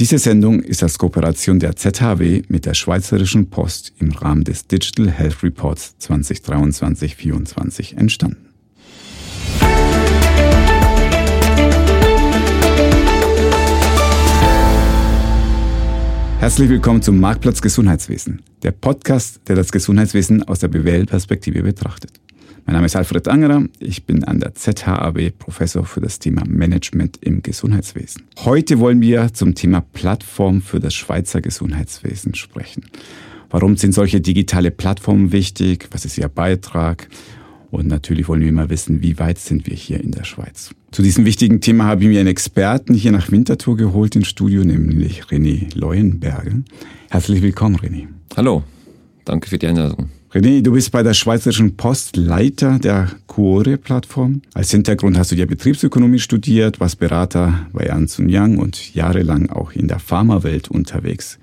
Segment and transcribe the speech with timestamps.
[0.00, 5.10] Diese Sendung ist als Kooperation der ZHW mit der Schweizerischen Post im Rahmen des Digital
[5.10, 8.48] Health Reports 2023-24 entstanden.
[16.38, 22.12] Herzlich willkommen zum Marktplatz Gesundheitswesen, der Podcast, der das Gesundheitswesen aus der BWL-Perspektive betrachtet.
[22.66, 23.64] Mein Name ist Alfred Angerer.
[23.78, 28.22] Ich bin an der ZHAW Professor für das Thema Management im Gesundheitswesen.
[28.44, 32.84] Heute wollen wir zum Thema Plattform für das Schweizer Gesundheitswesen sprechen.
[33.48, 35.88] Warum sind solche digitale Plattformen wichtig?
[35.90, 37.08] Was ist ihr Beitrag?
[37.70, 40.70] Und natürlich wollen wir mal wissen, wie weit sind wir hier in der Schweiz.
[40.90, 44.64] Zu diesem wichtigen Thema habe ich mir einen Experten hier nach Winterthur geholt ins Studio,
[44.64, 46.62] nämlich René Leuenberger.
[47.10, 48.08] Herzlich willkommen, René.
[48.36, 48.64] Hallo,
[49.24, 50.10] danke für die Einladung.
[50.32, 54.42] René, du bist bei der Schweizerischen Post Leiter der Cuore-Plattform.
[54.54, 59.72] Als Hintergrund hast du ja Betriebsökonomie studiert, warst Berater bei Ernst Young und jahrelang auch
[59.72, 61.40] in der Pharmawelt unterwegs.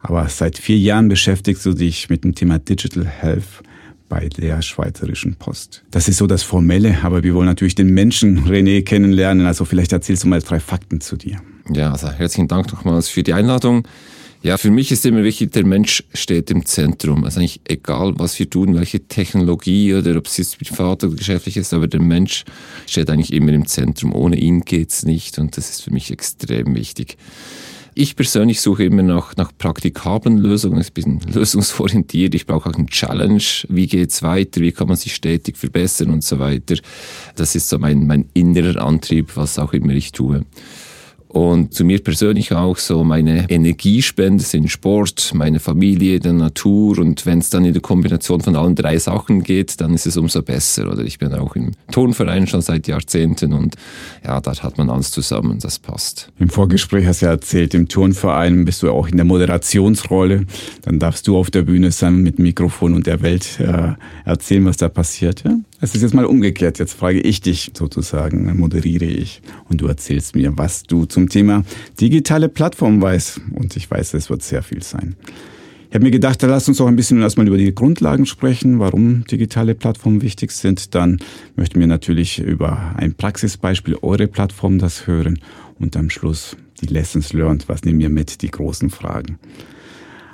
[0.00, 3.62] Aber seit vier Jahren beschäftigst du dich mit dem Thema Digital Health
[4.08, 5.84] bei der Schweizerischen Post.
[5.92, 9.46] Das ist so das Formelle, aber wir wollen natürlich den Menschen René kennenlernen.
[9.46, 11.36] Also vielleicht erzählst du mal drei Fakten zu dir.
[11.72, 13.86] Ja, also herzlichen Dank nochmals für die Einladung.
[14.46, 17.24] Ja, für mich ist immer wichtig, der Mensch steht im Zentrum.
[17.24, 21.56] Also eigentlich egal, was wir tun, welche Technologie oder ob es jetzt privat oder geschäftlich
[21.56, 22.44] ist, aber der Mensch
[22.86, 24.14] steht eigentlich immer im Zentrum.
[24.14, 27.16] Ohne ihn geht's nicht und das ist für mich extrem wichtig.
[27.96, 32.86] Ich persönlich suche immer nach, nach praktikablen Lösungen, ich bin lösungsorientiert, ich brauche auch einen
[32.86, 36.76] Challenge, wie geht's weiter, wie kann man sich stetig verbessern und so weiter.
[37.34, 40.44] Das ist so mein, mein innerer Antrieb, was auch immer ich tue.
[41.28, 46.98] Und zu mir persönlich auch so meine Energiespende sind Sport, meine Familie, der Natur.
[46.98, 50.16] Und wenn es dann in der Kombination von allen drei Sachen geht, dann ist es
[50.16, 50.90] umso besser.
[50.90, 53.76] Oder ich bin auch im Turnverein schon seit Jahrzehnten und
[54.24, 56.30] ja, dort hat man alles zusammen, das passt.
[56.38, 60.46] Im Vorgespräch hast du ja erzählt, im Turnverein bist du auch in der Moderationsrolle.
[60.82, 64.76] Dann darfst du auf der Bühne sein mit Mikrofon und der Welt äh, erzählen, was
[64.76, 65.44] da passiert.
[65.44, 65.56] Ja?
[65.78, 66.78] Es ist jetzt mal umgekehrt.
[66.78, 71.64] Jetzt frage ich dich sozusagen, moderiere ich und du erzählst mir, was du zum Thema
[72.00, 73.42] digitale Plattform weißt.
[73.54, 75.16] Und ich weiß, es wird sehr viel sein.
[75.88, 78.78] Ich habe mir gedacht, da lass uns auch ein bisschen erstmal über die Grundlagen sprechen,
[78.78, 80.94] warum digitale Plattformen wichtig sind.
[80.94, 81.18] Dann
[81.56, 85.38] möchten wir natürlich über ein Praxisbeispiel eure Plattform das hören
[85.78, 87.68] und am Schluss die Lessons learned.
[87.68, 88.40] Was nehmen wir mit?
[88.42, 89.38] Die großen Fragen.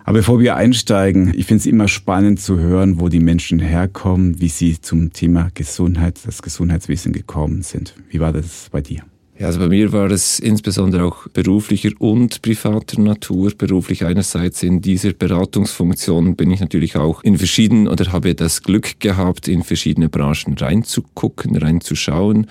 [0.04, 4.40] Aber bevor wir einsteigen, ich finde es immer spannend zu hören, wo die Menschen herkommen,
[4.40, 7.94] wie sie zum Thema Gesundheit, das Gesundheitswesen gekommen sind.
[8.10, 9.02] Wie war das bei dir?
[9.38, 13.50] Ja, also bei mir war es insbesondere auch beruflicher und privater Natur.
[13.56, 19.00] Beruflich einerseits in dieser Beratungsfunktion bin ich natürlich auch in verschiedenen oder habe das Glück
[19.00, 22.46] gehabt, in verschiedene Branchen reinzugucken, reinzuschauen.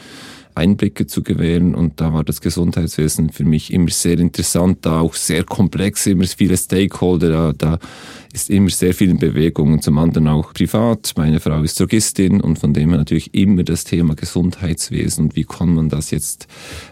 [0.55, 1.75] Einblicke zu gewähren.
[1.75, 6.25] Und da war das Gesundheitswesen für mich immer sehr interessant, da auch sehr komplex, immer
[6.25, 7.79] viele Stakeholder, da, da
[8.33, 9.73] ist immer sehr viel in Bewegung.
[9.73, 11.13] Und zum anderen auch privat.
[11.17, 15.43] Meine Frau ist Drogistin und von dem her natürlich immer das Thema Gesundheitswesen und wie
[15.43, 16.47] kann man das jetzt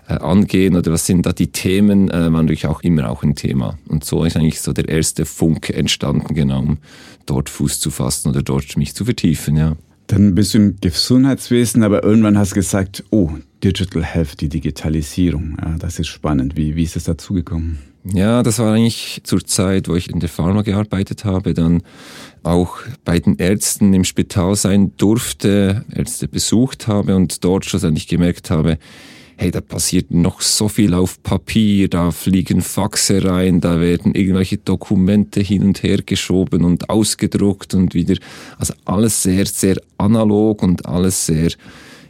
[0.08, 3.36] äh, angehen oder was sind da die Themen, äh, war natürlich auch immer auch ein
[3.36, 3.78] Thema.
[3.88, 6.78] Und so ist eigentlich so der erste Funke entstanden, genau, um
[7.26, 9.76] dort Fuß zu fassen oder dort mich zu vertiefen, ja.
[10.08, 13.30] Dann bist du im Gesundheitswesen, aber irgendwann hast du gesagt, oh,
[13.64, 15.58] Digital Health, die Digitalisierung.
[15.62, 16.56] Ja, das ist spannend.
[16.56, 17.80] Wie, wie ist es dazu gekommen?
[18.06, 21.84] Ja, das war eigentlich zur Zeit, wo ich in der Pharma gearbeitet habe, dann
[22.44, 28.50] auch bei den Ärzten im Spital sein durfte, Ärzte besucht habe und dort schlussendlich gemerkt
[28.52, 28.78] habe,
[29.36, 34.58] hey, da passiert noch so viel auf Papier, da fliegen Faxe rein, da werden irgendwelche
[34.58, 38.16] Dokumente hin und her geschoben und ausgedruckt und wieder,
[38.58, 41.52] also alles sehr, sehr analog und alles sehr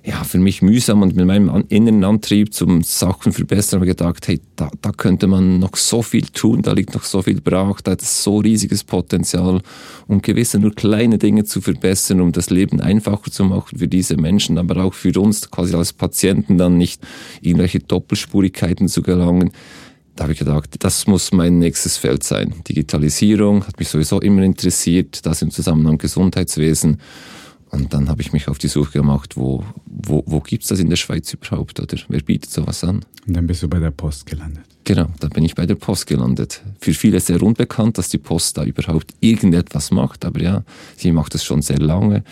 [0.03, 4.27] ja, für mich mühsam und mit meinem inneren Antrieb zum Sachen verbessern habe ich gedacht,
[4.27, 7.81] hey, da, da könnte man noch so viel tun, da liegt noch so viel brach,
[7.81, 9.61] da hat es so riesiges Potenzial,
[10.07, 14.15] um gewisse nur kleine Dinge zu verbessern, um das Leben einfacher zu machen für diese
[14.17, 17.01] Menschen, aber auch für uns quasi als Patienten dann nicht
[17.41, 19.51] irgendwelche Doppelspurigkeiten zu gelangen.
[20.15, 22.53] Da habe ich gedacht, das muss mein nächstes Feld sein.
[22.67, 26.99] Digitalisierung hat mich sowieso immer interessiert, das im Zusammenhang Gesundheitswesen.
[27.71, 29.63] Und dann habe ich mich auf die Suche gemacht, wo,
[30.01, 33.05] wo, wo gibt es das in der Schweiz überhaupt oder wer bietet sowas an?
[33.27, 34.63] Und dann bist du bei der Post gelandet.
[34.85, 36.63] Genau, dann bin ich bei der Post gelandet.
[36.79, 40.63] Für viele sehr unbekannt, dass die Post da überhaupt irgendetwas macht, aber ja,
[40.97, 42.23] sie macht es schon sehr lange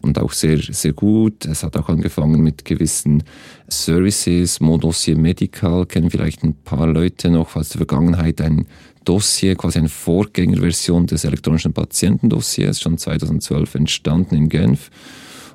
[0.00, 1.44] und auch sehr, sehr gut.
[1.44, 3.24] Es hat auch angefangen mit gewissen
[3.68, 8.66] Services, Modossier Medical, kennen vielleicht ein paar Leute noch aus der Vergangenheit ein
[9.04, 14.90] Dossier, quasi eine Vorgängerversion des elektronischen Patientendossiers, schon 2012 entstanden in Genf.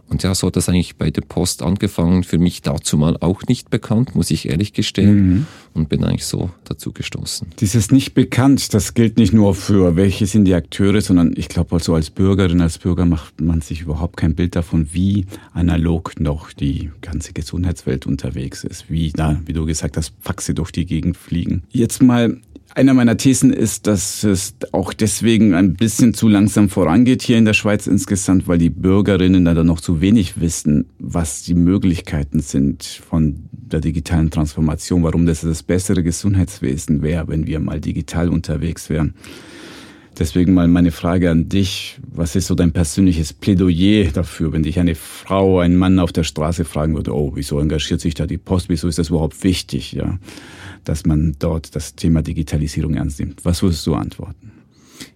[0.10, 2.24] Und ja, so hat das eigentlich bei der Post angefangen.
[2.24, 5.30] Für mich dazu mal auch nicht bekannt, muss ich ehrlich gestehen.
[5.30, 5.46] Mhm.
[5.76, 7.48] Und bin eigentlich so dazu gestoßen.
[7.60, 11.76] Dieses nicht bekannt, das gilt nicht nur für welche sind die Akteure, sondern ich glaube
[11.76, 16.52] also als Bürgerin, als Bürger macht man sich überhaupt kein Bild davon, wie analog noch
[16.52, 18.90] die ganze Gesundheitswelt unterwegs ist.
[18.90, 21.64] Wie, da, wie du gesagt hast, Faxe durch die Gegend fliegen.
[21.70, 22.42] Jetzt mal
[22.76, 27.46] einer meiner Thesen ist, dass es auch deswegen ein bisschen zu langsam vorangeht hier in
[27.46, 32.84] der Schweiz insgesamt, weil die Bürgerinnen da noch zu wenig wissen, was die Möglichkeiten sind
[32.84, 38.90] von der digitalen Transformation, warum das das bessere Gesundheitswesen wäre, wenn wir mal digital unterwegs
[38.90, 39.16] wären.
[40.18, 41.98] Deswegen mal meine Frage an dich.
[42.12, 46.24] Was ist so dein persönliches Plädoyer dafür, wenn dich eine Frau, ein Mann auf der
[46.24, 48.68] Straße fragen würde, oh, wieso engagiert sich da die Post?
[48.68, 49.94] Wieso ist das überhaupt wichtig?
[49.94, 50.20] Ja
[50.90, 53.46] dass man dort das Thema Digitalisierung ernst nimmt.
[53.46, 54.52] Was würdest du antworten?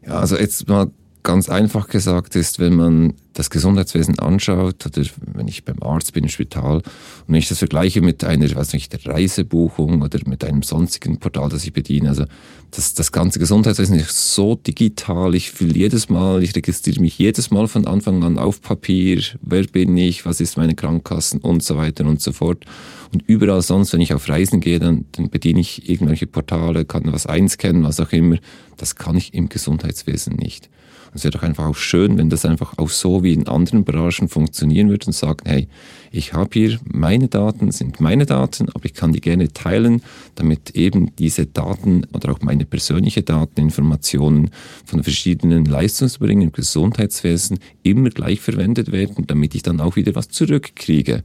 [0.05, 0.91] Ja, also jetzt mal
[1.23, 6.23] ganz einfach gesagt ist, wenn man das Gesundheitswesen anschaut oder wenn ich beim Arzt bin
[6.23, 6.83] im Spital und
[7.27, 11.63] wenn ich das vergleiche mit einer, weiß nicht, Reisebuchung oder mit einem sonstigen Portal, das
[11.63, 12.25] ich bediene, also
[12.71, 17.49] das, das ganze Gesundheitswesen ist so digital, ich fühle jedes Mal, ich registriere mich jedes
[17.51, 21.77] Mal von Anfang an auf Papier, wer bin ich, was ist meine Krankenkassen und so
[21.77, 22.65] weiter und so fort.
[23.13, 27.11] Und überall sonst, wenn ich auf Reisen gehe, dann, dann bediene ich irgendwelche Portale, kann
[27.13, 28.37] was einscannen, was auch immer.
[28.77, 30.69] Das kann ich im Gesundheitswesen nicht.
[31.13, 34.27] Es wäre doch einfach auch schön, wenn das einfach auch so wie in anderen Branchen
[34.27, 35.67] funktionieren würde und sagen, hey,
[36.11, 40.01] ich habe hier meine Daten, sind meine Daten, aber ich kann die gerne teilen,
[40.35, 44.51] damit eben diese Daten oder auch meine persönliche Daten, Informationen
[44.85, 50.29] von verschiedenen Leistungsbringern im Gesundheitswesen immer gleich verwendet werden, damit ich dann auch wieder was
[50.29, 51.23] zurückkriege.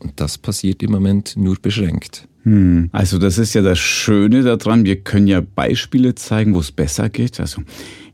[0.00, 2.26] Und das passiert im Moment nur beschränkt.
[2.42, 2.88] Hm.
[2.90, 7.10] Also das ist ja das Schöne daran, wir können ja Beispiele zeigen, wo es besser
[7.10, 7.38] geht.
[7.38, 7.62] Also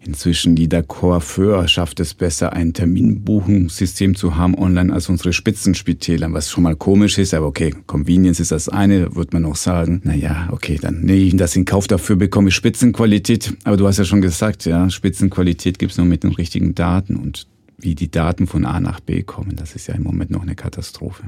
[0.06, 6.48] Inzwischen die Coiffeur schafft es besser, ein Terminbuchungssystem zu haben online als unsere Spitzenspitäler, was
[6.48, 10.00] schon mal komisch ist, aber okay, Convenience ist das eine, wird man auch sagen.
[10.04, 13.54] Naja, okay, dann nehme ich das in Kauf, dafür bekomme ich Spitzenqualität.
[13.64, 17.48] Aber du hast ja schon gesagt, ja, Spitzenqualität gibt's nur mit den richtigen Daten und
[17.78, 20.54] wie die Daten von A nach B kommen, das ist ja im Moment noch eine
[20.54, 21.24] Katastrophe.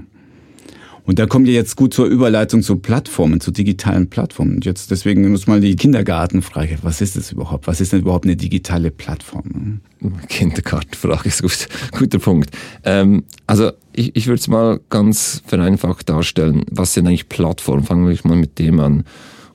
[1.09, 4.57] Und da kommt ihr jetzt gut zur Überleitung zu Plattformen, zu digitalen Plattformen.
[4.57, 6.81] Und jetzt deswegen muss mal die Kindergartenfrage.
[6.83, 7.67] Was ist das überhaupt?
[7.67, 9.81] Was ist denn überhaupt eine digitale Plattform?
[10.29, 11.67] Kindergartenfrage ist gut,
[11.99, 12.51] guter Punkt.
[12.85, 16.67] Ähm, also ich, ich würde es mal ganz vereinfacht darstellen.
[16.71, 17.85] Was sind eigentlich Plattformen?
[17.85, 19.05] Fangen wir mal mit dem an.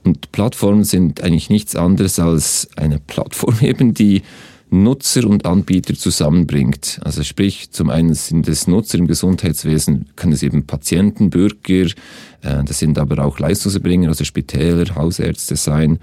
[0.03, 4.23] Und Plattformen sind eigentlich nichts anderes als eine Plattform eben, die
[4.73, 6.99] Nutzer und Anbieter zusammenbringt.
[7.03, 11.91] Also sprich, zum einen sind es Nutzer im Gesundheitswesen, können es eben Patienten, Bürger,
[12.41, 15.99] äh, das sind aber auch Leistungserbringer, also Spitäler, Hausärzte sein.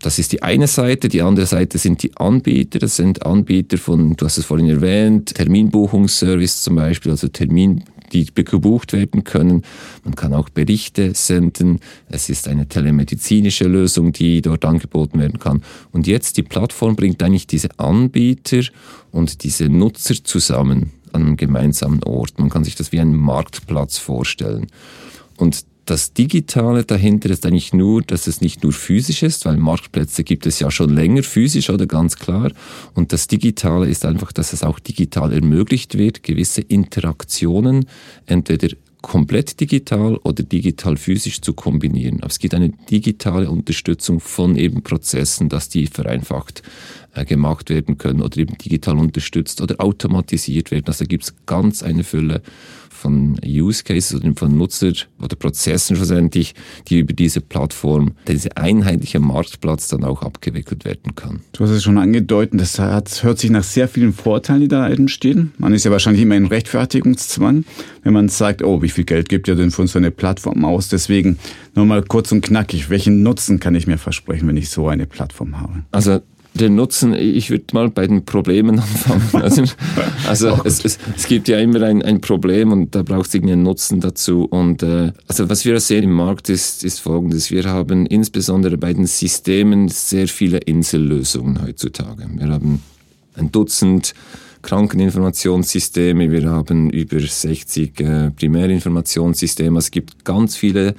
[0.00, 1.08] Das ist die eine Seite.
[1.08, 2.78] Die andere Seite sind die Anbieter.
[2.78, 7.82] Das sind Anbieter von, du hast es vorhin erwähnt, Terminbuchungsservice zum Beispiel, also Termin,
[8.12, 9.62] die gebucht werden können.
[10.04, 11.80] Man kann auch Berichte senden.
[12.08, 15.62] Es ist eine telemedizinische Lösung, die dort angeboten werden kann.
[15.92, 18.62] Und jetzt die Plattform bringt eigentlich diese Anbieter
[19.10, 22.38] und diese Nutzer zusammen an einem gemeinsamen Ort.
[22.38, 24.66] Man kann sich das wie einen Marktplatz vorstellen.
[25.36, 30.22] Und das Digitale dahinter ist eigentlich nur, dass es nicht nur physisch ist, weil Marktplätze
[30.22, 32.52] gibt es ja schon länger physisch oder ganz klar.
[32.94, 37.86] Und das Digitale ist einfach, dass es auch digital ermöglicht wird, gewisse Interaktionen
[38.26, 38.68] entweder
[39.00, 42.18] komplett digital oder digital physisch zu kombinieren.
[42.18, 46.62] Aber es gibt eine digitale Unterstützung von eben Prozessen, dass die vereinfacht
[47.14, 50.86] äh, gemacht werden können oder eben digital unterstützt oder automatisiert werden.
[50.86, 52.42] Also gibt es ganz eine Fülle
[52.98, 56.54] von Use Cases oder von Nutzer oder Prozessen schlussendlich,
[56.88, 61.40] die über diese Plattform, diese einheitliche Marktplatz dann auch abgewickelt werden kann.
[61.52, 64.88] Du hast es schon angedeutet, das hat, hört sich nach sehr vielen Vorteilen, die da
[64.88, 65.52] entstehen.
[65.58, 67.64] Man ist ja wahrscheinlich immer in Rechtfertigungszwang,
[68.02, 70.88] wenn man sagt, oh, wie viel Geld gibt ihr denn für so eine Plattform aus?
[70.88, 71.38] Deswegen
[71.74, 75.06] nur mal kurz und knackig, welchen Nutzen kann ich mir versprechen, wenn ich so eine
[75.06, 75.84] Plattform habe?
[75.92, 76.20] Also
[76.60, 79.22] den Nutzen, ich würde mal bei den Problemen anfangen.
[79.32, 79.62] Also,
[80.28, 83.54] also es, es, es, gibt ja immer ein, ein Problem und da braucht es irgendwie
[83.54, 84.44] einen Nutzen dazu.
[84.44, 87.50] Und äh, also was wir sehen im Markt ist, ist folgendes.
[87.50, 92.26] Wir haben insbesondere bei den Systemen sehr viele Insellösungen heutzutage.
[92.36, 92.82] Wir haben
[93.34, 94.14] ein Dutzend
[94.62, 99.78] Krankeninformationssysteme, wir haben über 60 äh, Primärinformationssysteme.
[99.78, 100.94] Es gibt ganz viele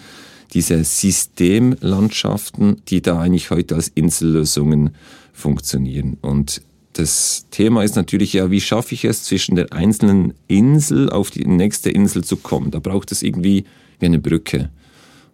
[0.53, 4.95] diese Systemlandschaften, die da eigentlich heute als Insellösungen
[5.39, 6.17] funktionieren.
[6.21, 6.61] Und
[6.93, 11.45] das Thema ist natürlich ja, wie schaffe ich es, zwischen der einzelnen Insel auf die
[11.45, 12.71] nächste Insel zu kommen?
[12.71, 13.65] Da braucht es irgendwie
[13.99, 14.69] wie eine Brücke.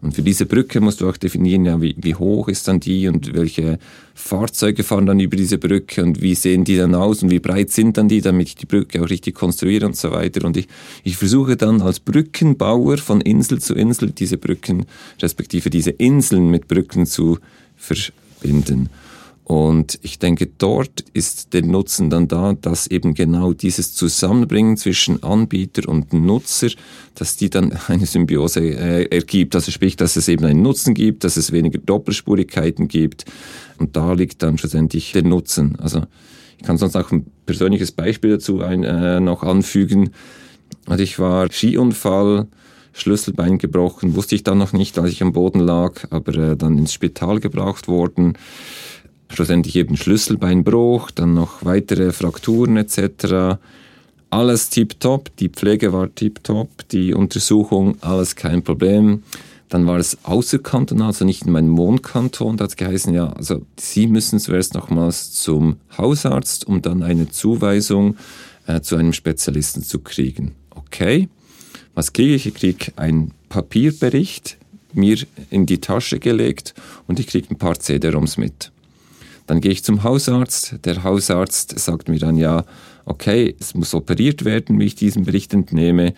[0.02, 3.08] Und für diese Brücke musst du auch definieren, ja, wie, wie hoch ist dann die
[3.08, 3.80] und welche
[4.14, 7.72] Fahrzeuge fahren dann über diese Brücke und wie sehen die dann aus und wie breit
[7.72, 10.46] sind dann die, damit ich die Brücke auch richtig konstruiere und so weiter.
[10.46, 10.68] Und ich,
[11.04, 14.86] ich versuche dann als Brückenbauer von Insel zu Insel diese Brücken,
[15.20, 17.40] respektive diese Inseln mit Brücken zu
[17.76, 18.90] verbinden.
[19.46, 25.22] Und ich denke, dort ist der Nutzen dann da, dass eben genau dieses Zusammenbringen zwischen
[25.22, 26.70] Anbieter und Nutzer,
[27.14, 29.54] dass die dann eine Symbiose äh, ergibt.
[29.54, 33.26] Also sprich, dass es eben einen Nutzen gibt, dass es weniger Doppelspurigkeiten gibt.
[33.78, 35.76] Und da liegt dann schlussendlich der Nutzen.
[35.80, 36.02] Also
[36.58, 40.10] ich kann sonst auch ein persönliches Beispiel dazu ein, äh, noch anfügen.
[40.88, 42.48] Also ich war Skiunfall,
[42.94, 46.80] Schlüsselbein gebrochen, wusste ich dann noch nicht, als ich am Boden lag, aber äh, dann
[46.80, 48.34] ins Spital gebracht worden
[49.36, 53.60] schlussendlich eben Schlüsselbeinbruch, dann noch weitere Frakturen etc.
[54.30, 59.24] Alles tiptop, die Pflege war tiptop, die Untersuchung, alles kein Problem.
[59.70, 62.58] Dann war es außerkantonal, also nicht in meinem Wohnkanton.
[62.58, 67.30] Da hat es geheißen, ja, also Sie müssen zuerst nochmals zum Hausarzt, um dann eine
[67.30, 68.16] Zuweisung
[68.68, 70.54] äh, zu einem Spezialisten zu kriegen.
[70.70, 71.30] Okay,
[71.94, 72.46] was kriege ich?
[72.46, 74.58] Ich kriege einen Papierbericht
[74.96, 75.18] mir
[75.50, 76.74] in die Tasche gelegt
[77.08, 78.72] und ich kriege ein paar CD-ROMs mit.
[79.48, 80.76] Dann gehe ich zum Hausarzt.
[80.86, 82.66] Der Hausarzt sagt mir dann, ja,
[83.06, 86.14] okay, es muss operiert werden, wie ich diesen Bericht entnehme.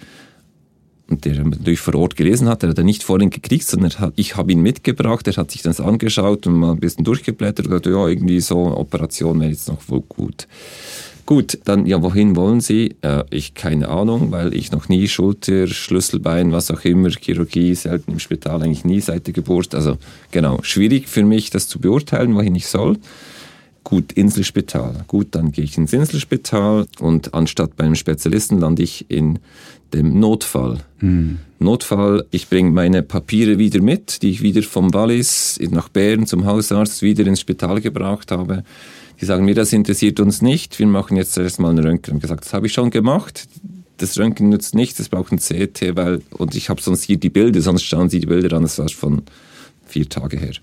[1.10, 4.14] Und der natürlich vor Ort gelesen hat, der hat er nicht vorhin gekriegt, sondern hat,
[4.18, 7.72] ich habe ihn mitgebracht, er hat sich das angeschaut und mal ein bisschen durchgeblättert und
[7.72, 10.48] gesagt, ja, irgendwie so Operation wäre jetzt noch wohl gut.
[11.28, 12.96] Gut, dann, ja, wohin wollen Sie?
[13.02, 18.14] Äh, ich keine Ahnung, weil ich noch nie Schulter, Schlüsselbein, was auch immer, Chirurgie, selten
[18.14, 19.76] im Spital, eigentlich nie seit der Geburt.
[19.76, 19.98] Also
[20.32, 22.98] genau, schwierig für mich, das zu beurteilen, wohin ich soll.
[23.84, 25.04] Gut, Inselspital.
[25.08, 29.40] Gut, dann gehe ich ins Inselspital und anstatt beim Spezialisten lande ich in
[29.94, 30.78] dem Notfall.
[31.00, 31.40] Hm.
[31.60, 36.46] Notfall, ich bringe meine Papiere wieder mit, die ich wieder vom Wallis nach Bern zum
[36.46, 38.64] Hausarzt wieder ins Spital gebracht habe.
[39.20, 42.14] Die sagen mir, das interessiert uns nicht, wir machen jetzt erstmal einen Röntgen.
[42.14, 43.48] Habe gesagt, das habe ich schon gemacht.
[43.98, 47.30] Das Röntgen nützt nichts, das braucht ein CT, weil, und ich habe sonst hier die
[47.30, 49.24] Bilder, sonst schauen Sie die Bilder an, das war von
[49.88, 50.54] vier Tage her.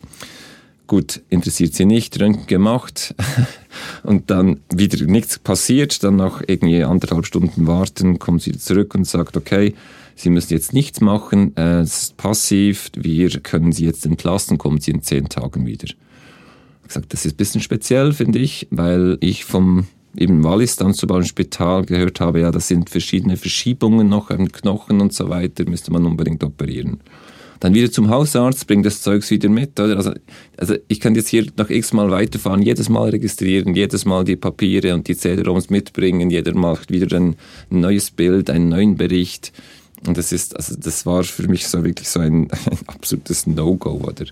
[0.86, 3.14] Gut, interessiert sie nicht, Röntgen gemacht.
[4.02, 9.04] Und dann wieder nichts passiert, dann nach irgendwie anderthalb Stunden warten, kommt sie zurück und
[9.06, 9.74] sagt, okay,
[10.16, 14.92] Sie müssen jetzt nichts machen, es ist passiv, wir können Sie jetzt entlassen, kommen Sie
[14.92, 15.88] in zehn Tagen wieder
[16.86, 19.86] gesagt, das ist ein bisschen speziell, finde ich, weil ich vom
[20.16, 24.50] eben Wallis dann zum Beispiel Spital gehört habe, ja, das sind verschiedene Verschiebungen noch an
[24.50, 27.00] Knochen und so weiter, müsste man unbedingt operieren.
[27.60, 29.78] Dann wieder zum Hausarzt, bringt das Zeugs wieder mit.
[29.80, 29.96] Oder?
[29.96, 30.12] Also,
[30.58, 34.92] also ich kann jetzt hier noch x-mal weiterfahren, jedes Mal registrieren, jedes Mal die Papiere
[34.92, 37.36] und die CD-ROMs mitbringen, jeder macht wieder ein
[37.70, 39.52] neues Bild, einen neuen Bericht.
[40.06, 44.02] Und das ist, also das war für mich so wirklich so ein, ein absolutes No-Go,
[44.04, 44.26] oder?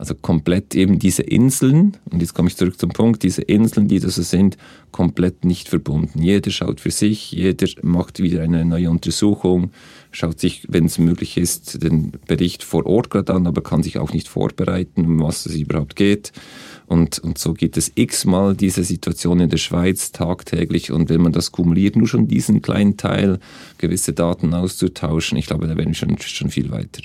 [0.00, 4.00] Also komplett eben diese Inseln, und jetzt komme ich zurück zum Punkt, diese Inseln, die
[4.00, 4.56] da so sind,
[4.92, 6.22] komplett nicht verbunden.
[6.22, 9.72] Jeder schaut für sich, jeder macht wieder eine neue Untersuchung,
[10.10, 13.98] schaut sich, wenn es möglich ist, den Bericht vor Ort gerade an, aber kann sich
[13.98, 16.32] auch nicht vorbereiten, um was es überhaupt geht.
[16.86, 20.92] Und, und so gibt es x-mal diese Situation in der Schweiz tagtäglich.
[20.92, 23.38] Und wenn man das kumuliert, nur schon diesen kleinen Teil,
[23.76, 27.02] gewisse Daten auszutauschen, ich glaube, da wären wir schon, schon viel weiter.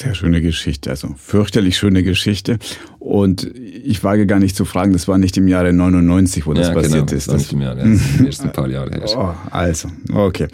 [0.00, 2.58] Sehr schöne Geschichte, also fürchterlich schöne Geschichte.
[2.98, 6.68] Und ich wage gar nicht zu fragen, das war nicht im Jahre 99, wo das
[6.68, 7.28] ja, passiert genau, ist.
[7.28, 9.04] Das war nicht im Jahre, das ist erst ein paar Jahre her.
[9.14, 10.48] Oh, also, okay.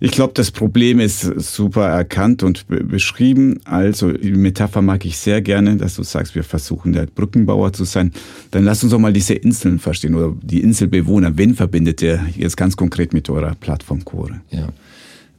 [0.00, 3.60] Ich glaube, das Problem ist super erkannt und beschrieben.
[3.64, 7.84] Also, die Metapher mag ich sehr gerne, dass du sagst, wir versuchen der Brückenbauer zu
[7.84, 8.12] sein.
[8.50, 11.38] Dann lass uns doch mal diese Inseln verstehen oder die Inselbewohner.
[11.38, 14.40] Wen verbindet ihr jetzt ganz konkret mit eurer Plattform Core?
[14.50, 14.68] Ja.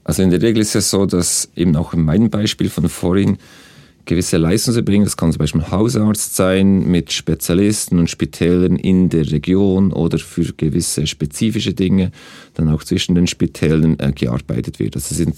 [0.06, 3.38] Also in der Regel ist es so, dass eben auch in meinem Beispiel von vorhin
[4.06, 9.92] gewisse Leistungserbringer, das kann zum Beispiel Hausarzt sein mit Spezialisten und Spitälern in der Region
[9.92, 12.12] oder für gewisse spezifische Dinge
[12.54, 14.96] dann auch zwischen den Spitälern äh, gearbeitet wird.
[14.96, 15.36] Das sind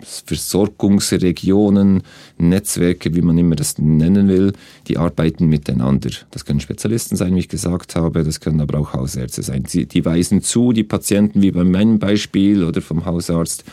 [0.00, 2.02] Versorgungsregionen,
[2.38, 4.52] Netzwerke, wie man immer das nennen will,
[4.86, 6.10] die arbeiten miteinander.
[6.30, 9.64] Das können Spezialisten sein, wie ich gesagt habe, das können aber auch Hausärzte sein.
[9.64, 13.64] Die, die weisen zu, die Patienten, wie bei meinem Beispiel oder vom Hausarzt,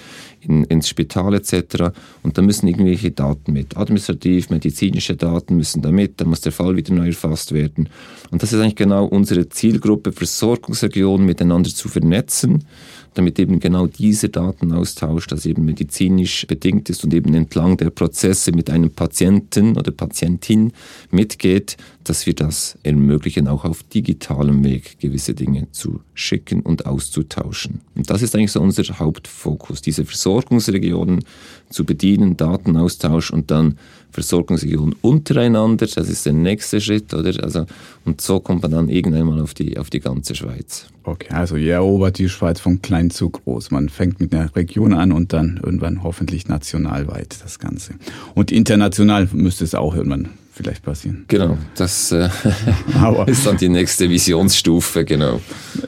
[0.42, 1.92] in, ins Spital etc.
[2.24, 3.78] Und da müssen irgendwelche Daten mit.
[3.78, 7.90] Administrativ, medizinische Daten müssen da mit, da muss der Fall wieder neu erfasst werden.
[8.32, 12.66] Und das ist eigentlich genau unsere Zielgruppe, Versorgungsregionen miteinander zu vernetzen
[13.14, 18.52] damit eben genau dieser Datenaustausch, das eben medizinisch bedingt ist und eben entlang der Prozesse
[18.52, 20.72] mit einem Patienten oder Patientin
[21.12, 27.82] mitgeht, dass wir das ermöglichen, auch auf digitalem Weg gewisse Dinge zu schicken und auszutauschen.
[27.96, 31.24] Und das ist eigentlich so unser Hauptfokus, diese Versorgungsregionen
[31.70, 33.78] zu bedienen, Datenaustausch und dann
[34.12, 37.44] Versorgungsregionen untereinander, das ist der nächste Schritt, oder?
[37.44, 37.66] Also,
[38.06, 40.88] und so kommt man dann irgendwann mal auf die, auf die ganze Schweiz.
[41.04, 43.72] Okay, also ihr erobert die Schweiz von klein zu groß.
[43.72, 47.94] Man fängt mit einer Region an und dann irgendwann hoffentlich nationalweit das Ganze.
[48.36, 50.30] Und international müsste es auch irgendwann
[50.62, 51.26] vielleicht passieren.
[51.28, 52.30] Genau, das äh,
[53.26, 55.42] ist dann die nächste Visionsstufe, genau.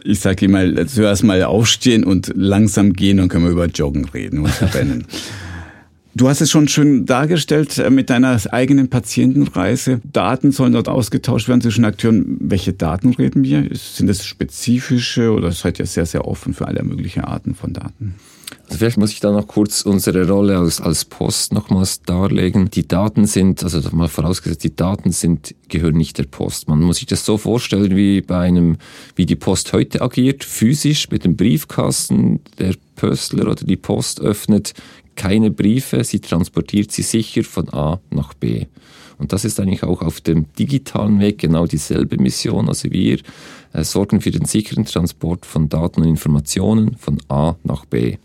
[0.04, 4.40] Ich sage immer, zuerst mal aufstehen und langsam gehen, dann können wir über Joggen reden
[4.40, 5.06] und rennen.
[6.16, 10.00] Du hast es schon schön dargestellt äh, mit deiner eigenen Patientenreise.
[10.04, 12.38] Daten sollen dort ausgetauscht werden zwischen Akteuren.
[12.40, 13.68] Welche Daten reden wir?
[13.74, 18.14] Sind das spezifische oder seid ihr sehr, sehr offen für alle möglichen Arten von Daten?
[18.66, 22.70] Also vielleicht muss ich da noch kurz unsere Rolle als, als Post nochmals darlegen.
[22.72, 26.70] Die Daten sind, also mal vorausgesetzt, die Daten sind, gehören nicht der Post.
[26.70, 28.78] Man muss sich das so vorstellen wie bei einem,
[29.16, 34.74] wie die Post heute agiert, physisch mit dem Briefkasten, der Pöstler oder die Post öffnet
[35.16, 38.66] keine Briefe, sie transportiert sie sicher von A nach B.
[39.18, 42.68] Und das ist eigentlich auch auf dem digitalen Weg genau dieselbe Mission.
[42.68, 43.20] Also wir
[43.74, 48.18] äh, sorgen für den sicheren Transport von Daten und Informationen von A nach B.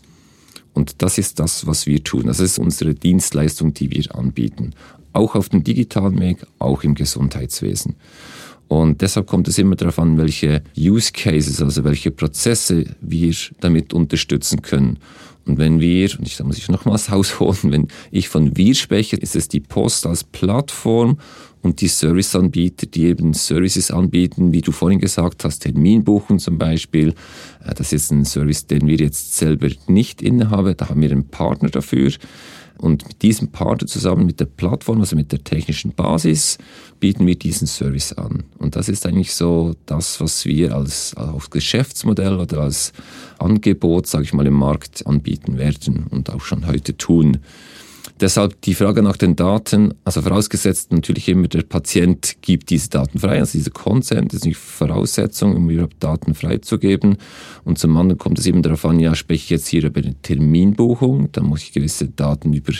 [0.73, 2.23] Und das ist das, was wir tun.
[2.27, 4.71] Das ist unsere Dienstleistung, die wir anbieten.
[5.13, 7.95] Auch auf dem digitalen Weg, auch im Gesundheitswesen.
[8.67, 13.93] Und deshalb kommt es immer darauf an, welche Use Cases, also welche Prozesse wir damit
[13.93, 14.99] unterstützen können.
[15.49, 19.15] Und wenn wir, und ich, da muss ich nochmals ausholen, wenn ich von wir spreche,
[19.15, 21.17] ist es die Post als Plattform
[21.63, 27.15] und die Serviceanbieter, die eben Services anbieten, wie du vorhin gesagt hast, Terminbuchen zum Beispiel.
[27.65, 30.77] Äh, das ist ein Service, den wir jetzt selber nicht innehaben.
[30.77, 32.11] Da haben wir einen Partner dafür.
[32.79, 36.57] Und mit diesem Partner zusammen mit der Plattform, also mit der technischen Basis,
[37.01, 38.45] bieten wir diesen Service an.
[38.57, 42.93] Und das ist eigentlich so das, was wir als, als Geschäftsmodell oder als
[43.37, 47.39] Angebot, sage ich mal, im Markt anbieten werden und auch schon heute tun.
[48.19, 53.19] Deshalb die Frage nach den Daten, also vorausgesetzt natürlich immer der Patient gibt diese Daten
[53.19, 57.17] frei, also dieser Consent ist nicht Voraussetzung, um überhaupt Daten freizugeben.
[57.63, 60.15] Und zum anderen kommt es eben darauf an, ja, spreche ich jetzt hier über eine
[60.15, 62.73] Terminbuchung, dann muss ich gewisse Daten über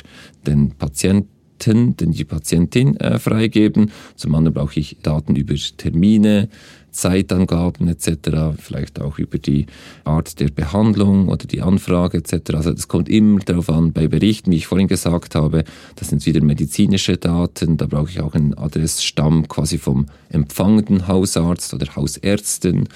[0.46, 1.30] den Patienten
[1.66, 3.92] denn die Patientin äh, freigeben.
[4.16, 6.50] Zum anderen brauche ich Daten über Termine,
[6.92, 9.66] Zeitangaben etc., vielleicht auch über die
[10.04, 12.54] Art der Behandlung oder die Anfrage etc.
[12.54, 15.64] Also das kommt immer darauf an, bei Berichten, wie ich vorhin gesagt habe,
[15.96, 21.74] das sind wieder medizinische Daten, da brauche ich auch einen Adressstamm quasi vom empfangenden Hausarzt
[21.74, 22.88] oder Hausärztin.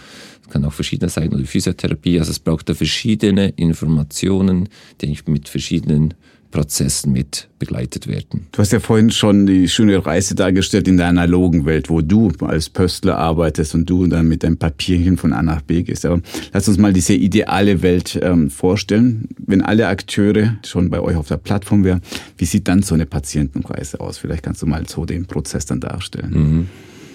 [0.44, 2.20] Das kann auch verschiedene sein oder Physiotherapie.
[2.20, 4.70] Also es braucht da verschiedene Informationen,
[5.02, 6.14] die ich mit verschiedenen
[6.54, 8.46] Prozessen mit begleitet werden.
[8.52, 12.32] Du hast ja vorhin schon die schöne Reise dargestellt in der analogen Welt, wo du
[12.42, 16.06] als Pöstler arbeitest und du dann mit deinem Papierchen von A nach B gehst.
[16.06, 16.22] Aber
[16.54, 19.30] lass uns mal diese ideale Welt ähm, vorstellen.
[19.40, 22.02] Wenn alle Akteure schon bei euch auf der Plattform wären,
[22.38, 24.20] wie sieht dann so eine Patientenreise aus?
[24.20, 26.34] Vielleicht kannst du mal so den Prozess dann darstellen.
[26.34, 26.68] Mhm.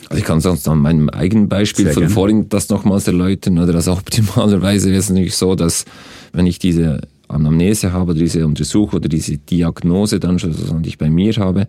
[0.09, 2.15] Also ich kann sonst an meinem eigenen Beispiel Sehr von gerne.
[2.15, 3.57] vorhin das nochmals erläutern.
[3.59, 5.85] Oder also optimalerweise wäre es natürlich so, dass
[6.33, 11.11] wenn ich diese Anamnese habe, diese Untersuchung oder diese Diagnose dann schon, die ich bei
[11.11, 11.67] mir habe,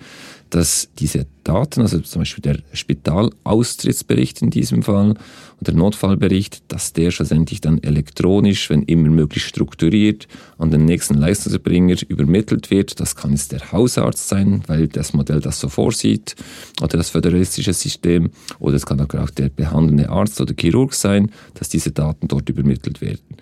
[0.50, 6.94] dass diese Daten, also zum Beispiel der Spitalaustrittsbericht in diesem Fall und der Notfallbericht, dass
[6.94, 13.00] der schlussendlich dann elektronisch, wenn immer möglich strukturiert, an den nächsten Leistungserbringer übermittelt wird.
[13.00, 16.36] Das kann jetzt der Hausarzt sein, weil das Modell das so vorsieht,
[16.82, 21.70] oder das föderalistische System, oder es kann auch der behandelnde Arzt oder Chirurg sein, dass
[21.70, 23.38] diese Daten dort übermittelt werden.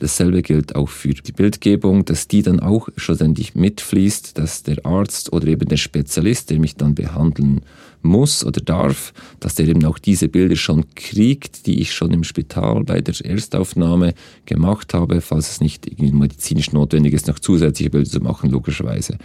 [0.00, 5.32] Dasselbe gilt auch für die Bildgebung, dass die dann auch schlussendlich mitfließt, dass der Arzt
[5.32, 7.62] oder eben der Spezialist, der mich dann behandeln
[8.00, 12.22] muss oder darf, dass der eben auch diese Bilder schon kriegt, die ich schon im
[12.22, 14.14] Spital bei der Erstaufnahme
[14.46, 19.18] gemacht habe, falls es nicht medizinisch notwendig ist, noch zusätzliche Bilder zu machen, logischerweise.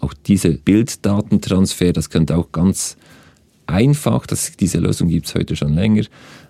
[0.00, 2.96] Auch diese Bilddatentransfer, das könnte auch ganz
[3.66, 6.04] einfach, dass diese Lösung gibt es heute schon länger,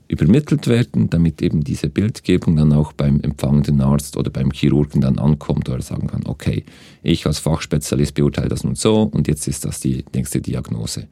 [0.09, 5.19] übermittelt werden, damit eben diese Bildgebung dann auch beim empfangenden Arzt oder beim Chirurgen dann
[5.19, 6.65] ankommt oder sagen kann, okay,
[7.03, 11.09] ich als Fachspezialist beurteile das nun so und jetzt ist das die nächste Diagnose.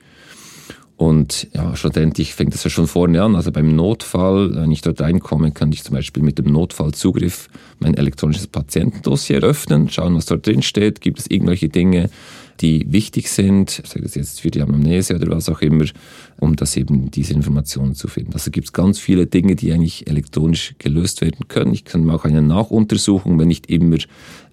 [0.97, 3.35] Und ja, schlussendlich fängt das ja schon vorne an.
[3.35, 7.49] Also beim Notfall, wenn ich dort reinkomme, kann ich zum Beispiel mit dem Notfallzugriff
[7.81, 11.01] mein elektronisches Patientendossier öffnen, schauen, was dort drin steht.
[11.01, 12.11] Gibt es irgendwelche Dinge,
[12.61, 15.85] die wichtig sind, sei das jetzt für die Anamnese oder was auch immer,
[16.39, 18.33] um das eben diese Informationen zu finden.
[18.33, 21.75] Also gibt es ganz viele Dinge, die eigentlich elektronisch gelöst werden können.
[21.75, 23.97] Ich kann auch eine Nachuntersuchung, wenn nicht immer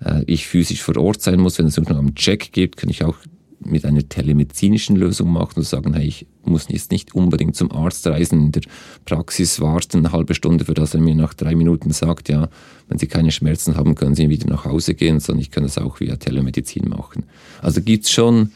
[0.03, 3.03] äh, ich physisch vor Ort sein muss, wenn es noch einen Check gibt, kann ich
[3.03, 3.17] auch
[3.63, 8.05] mit einer telemedizinischen Lösung machen und sagen, hey, ich muss jetzt nicht unbedingt zum Arzt
[8.07, 8.63] reisen, in der
[9.05, 12.49] Praxis warten, eine halbe Stunde, für das er mir nach drei Minuten sagt, ja,
[12.87, 15.77] wenn Sie keine Schmerzen haben, können Sie wieder nach Hause gehen, sondern ich kann das
[15.77, 17.23] auch via Telemedizin machen.
[17.61, 18.51] Also gibt es schon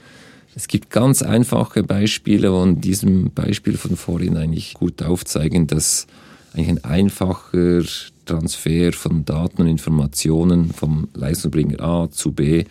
[0.57, 6.07] Es gibt ganz einfache Beispiele, in diesem Beispiel von vorhin eigentlich gut aufzeigen, dass
[6.53, 7.83] eigentlich ein einfacher
[8.25, 12.63] Transfer von Daten und Informationen vom Leistungsbringer A zu B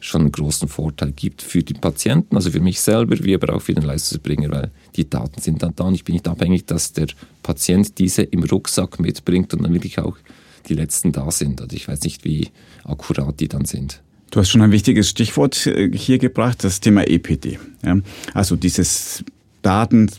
[0.00, 3.62] schon einen großen Vorteil gibt für die Patienten, also für mich selber, wie aber auch
[3.62, 6.92] für den Leistungsbringer, weil die Daten sind dann da und ich bin nicht abhängig, dass
[6.92, 7.08] der
[7.42, 10.16] Patient diese im Rucksack mitbringt und dann wirklich auch
[10.68, 11.60] die letzten da sind.
[11.60, 12.48] Also ich weiß nicht, wie
[12.84, 14.02] akkurat die dann sind.
[14.30, 17.58] Du hast schon ein wichtiges Stichwort äh, hier gebracht, das Thema EPD.
[17.82, 17.98] Ja?
[18.34, 19.24] Also dieses
[19.62, 20.10] Daten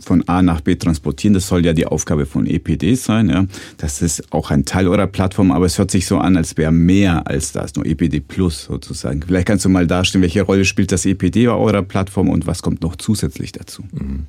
[0.00, 1.34] von A nach B transportieren.
[1.34, 3.28] Das soll ja die Aufgabe von EPD sein.
[3.28, 3.46] Ja.
[3.78, 6.72] Das ist auch ein Teil eurer Plattform, aber es hört sich so an, als wäre
[6.72, 9.22] mehr als das, nur EPD Plus sozusagen.
[9.26, 12.62] Vielleicht kannst du mal darstellen, welche Rolle spielt das EPD bei eurer Plattform und was
[12.62, 13.82] kommt noch zusätzlich dazu?
[13.92, 14.26] Mhm.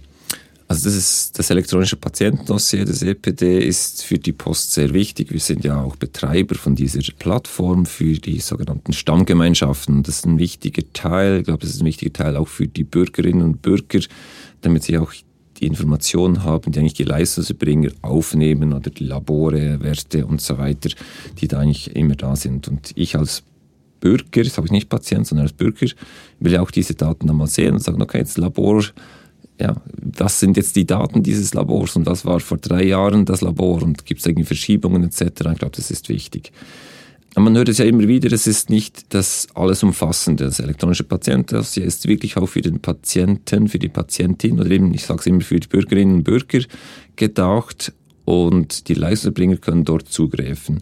[0.69, 5.32] Also das ist das elektronische Patientendossier, das EPD ist für die Post sehr wichtig.
[5.32, 10.03] Wir sind ja auch Betreiber von dieser Plattform für die sogenannten Stammgemeinschaften.
[10.03, 12.84] Das ist ein wichtiger Teil, ich glaube, das ist ein wichtiger Teil auch für die
[12.84, 14.01] Bürgerinnen und Bürger,
[14.60, 15.13] damit sie auch
[15.60, 20.89] die Informationen haben, die eigentlich die Leistungserbringer aufnehmen oder die Labore, Werte und so weiter,
[21.39, 22.67] die da eigentlich immer da sind.
[22.67, 23.43] Und ich als
[24.00, 25.88] Bürger, das habe ich nicht Patient, sondern als Bürger,
[26.39, 28.84] will ja auch diese Daten dann mal sehen und sagen, okay, jetzt Labor,
[29.60, 29.76] ja,
[30.17, 33.82] was sind jetzt die Daten dieses Labors und was war vor drei Jahren das Labor
[33.82, 35.22] und gibt es irgendwie Verschiebungen etc.
[35.22, 36.52] Ich glaube, das ist wichtig.
[37.39, 40.45] Man hört es ja immer wieder, es ist nicht das alles umfassende.
[40.45, 45.06] Das elektronische Patientendossier ist wirklich auch für den Patienten, für die Patientin oder eben, ich
[45.06, 46.62] sage es immer, für die Bürgerinnen und Bürger
[47.15, 47.93] gedacht
[48.26, 50.82] und die Leistungserbringer können dort zugreifen.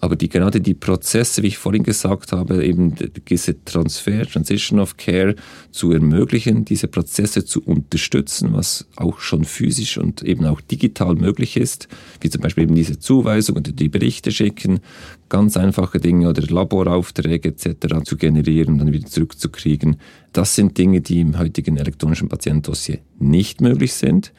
[0.00, 2.94] Aber die, gerade die Prozesse, wie ich vorhin gesagt habe, eben
[3.28, 5.34] diese Transfer, Transition of Care
[5.70, 11.56] zu ermöglichen, diese Prozesse zu unterstützen, was auch schon physisch und eben auch digital möglich
[11.56, 11.88] ist,
[12.20, 14.80] wie zum Beispiel eben diese Zuweisung oder die Berichte schicken,
[15.28, 18.04] ganz einfache Dinge oder Laboraufträge etc.
[18.04, 19.96] zu generieren und dann wieder zurückzukriegen.
[20.32, 24.32] Das sind Dinge, die im heutigen elektronischen Patientendossier nicht möglich sind.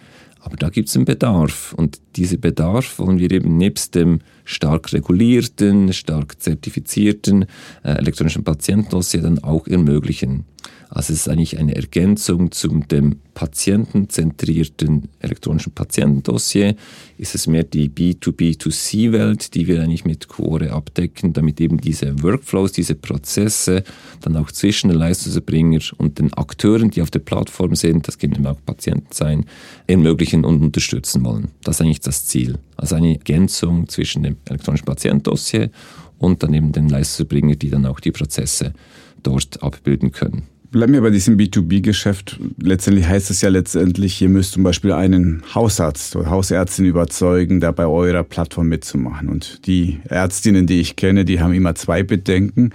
[0.47, 4.93] Aber da gibt es einen Bedarf und diesen Bedarf wollen wir eben nebst dem stark
[4.93, 7.47] regulierten, stark zertifizierten
[7.83, 10.45] äh, elektronischen Patientendossier dann auch ermöglichen.
[10.89, 16.75] Also es ist eigentlich eine Ergänzung zum dem patientenzentrierten elektronischen Patientendossier.
[17.17, 22.71] Ist es mehr die B2B2C-Welt, die wir eigentlich mit Core abdecken, damit eben diese Workflows,
[22.71, 23.83] diese Prozesse
[24.21, 28.45] dann auch zwischen den Leistungserbringer und den Akteuren, die auf der Plattform sind, das können
[28.47, 29.45] auch Patienten sein,
[29.87, 31.49] ermöglichen und unterstützen wollen.
[31.63, 32.57] Das ist eigentlich das Ziel.
[32.77, 35.69] Also eine Ergänzung zwischen dem elektronischen Patientendossier
[36.17, 38.73] und dann eben den Leistungserbringer, die dann auch die Prozesse
[39.21, 40.43] dort abbilden können.
[40.69, 42.39] Bleiben wir bei diesem B2B-Geschäft.
[42.61, 47.71] Letztendlich heißt es ja letztendlich, ihr müsst zum Beispiel einen Hausarzt oder Hausärztin überzeugen, da
[47.71, 49.29] bei eurer Plattform mitzumachen.
[49.29, 52.71] Und die Ärztinnen, die ich kenne, die haben immer zwei Bedenken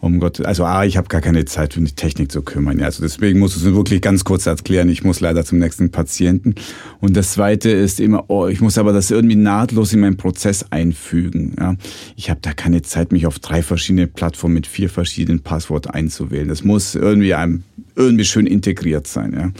[0.00, 2.78] um Gott, also A, ich habe gar keine Zeit, um die Technik zu kümmern.
[2.78, 4.88] Ja, also deswegen muss ich es wirklich ganz kurz erklären.
[4.88, 6.54] Ich muss leider zum nächsten Patienten.
[7.00, 10.66] Und das Zweite ist immer, oh, ich muss aber das irgendwie nahtlos in meinen Prozess
[10.70, 11.56] einfügen.
[11.58, 11.74] Ja,
[12.14, 16.48] ich habe da keine Zeit, mich auf drei verschiedene Plattformen mit vier verschiedenen Passworten einzuwählen.
[16.48, 17.64] Das muss irgendwie einem
[17.96, 19.32] irgendwie schön integriert sein.
[19.32, 19.50] Ja.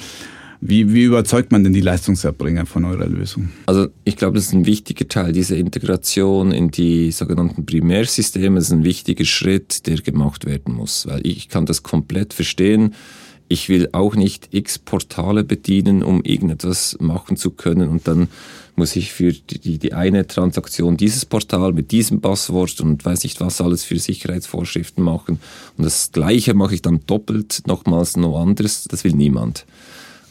[0.60, 3.50] Wie, wie überzeugt man denn die Leistungserbringer von eurer Lösung?
[3.66, 8.66] Also ich glaube, das ist ein wichtiger Teil, diese Integration in die sogenannten Primärsysteme das
[8.66, 11.06] ist ein wichtiger Schritt, der gemacht werden muss.
[11.06, 12.94] Weil ich kann das komplett verstehen.
[13.46, 18.28] Ich will auch nicht x Portale bedienen, um irgendetwas machen zu können und dann
[18.78, 23.40] muss ich für die, die eine Transaktion dieses Portal mit diesem Passwort und weiß nicht
[23.40, 25.40] was alles für Sicherheitsvorschriften machen.
[25.76, 28.84] Und das Gleiche mache ich dann doppelt, nochmals noch anderes.
[28.84, 29.66] Das will niemand.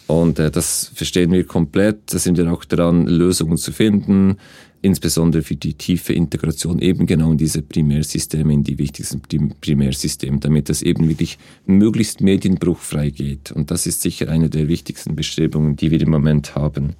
[0.07, 2.13] Und äh, das verstehen wir komplett.
[2.13, 4.37] Da sind wir auch dran, Lösungen zu finden,
[4.81, 9.21] insbesondere für die tiefe Integration eben genau in diese Primärsysteme, in die wichtigsten
[9.59, 13.51] Primärsysteme, damit das eben wirklich möglichst medienbruchfrei geht.
[13.51, 16.95] Und das ist sicher eine der wichtigsten Bestrebungen, die wir im Moment haben.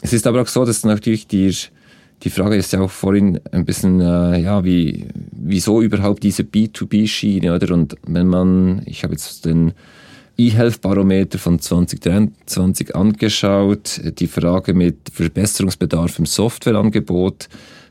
[0.00, 1.52] Es ist aber auch so, dass natürlich die,
[2.22, 7.54] die Frage ist ja auch vorhin ein bisschen, äh, ja, wie, wieso überhaupt diese B2B-Schiene,
[7.54, 7.74] oder?
[7.74, 9.72] Und wenn man, ich habe jetzt den
[10.40, 17.48] E-Health-Barometer von 2023 angeschaut, die Frage mit Verbesserungsbedarf im Softwareangebot.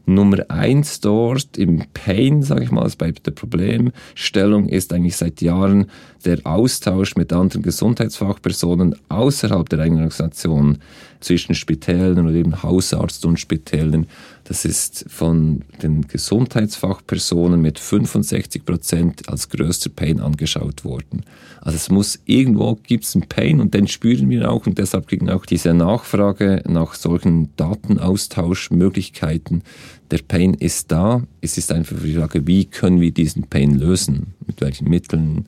[0.09, 5.87] Nummer eins dort im Pain, sage ich mal, bei der Problemstellung ist eigentlich seit Jahren
[6.23, 10.77] der Austausch mit anderen Gesundheitsfachpersonen außerhalb der eigenen Organisation
[11.19, 14.07] zwischen Spitälen oder eben Hausarzt und Spitälen.
[14.47, 21.25] Das ist von den Gesundheitsfachpersonen mit 65 Prozent als größter Pain angeschaut worden.
[21.59, 25.07] Also es muss irgendwo gibt es einen Pain und den spüren wir auch und deshalb
[25.07, 29.63] kriegen auch diese Nachfrage nach solchen Datenaustauschmöglichkeiten.
[30.11, 31.23] Der Pain ist da.
[31.41, 34.35] Es ist einfach die Frage, wie können wir diesen Pain lösen?
[34.45, 35.47] Mit welchen Mitteln?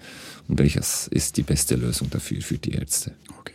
[0.50, 3.14] und welches ist die beste Lösung dafür für die Ärzte.
[3.40, 3.54] Okay.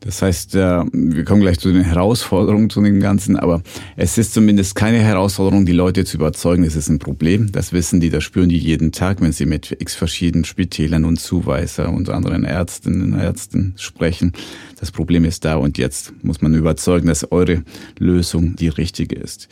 [0.00, 3.62] Das heißt, äh, wir kommen gleich zu den Herausforderungen zu dem Ganzen, aber
[3.96, 7.50] es ist zumindest keine Herausforderung, die Leute zu überzeugen, es ist ein Problem.
[7.50, 11.18] Das wissen die, das spüren die jeden Tag, wenn sie mit x verschiedenen Spitälern und
[11.18, 14.32] Zuweiser und anderen Ärztinnen und Ärzten sprechen.
[14.78, 17.64] Das Problem ist da und jetzt muss man überzeugen, dass eure
[17.98, 19.48] Lösung die richtige ist.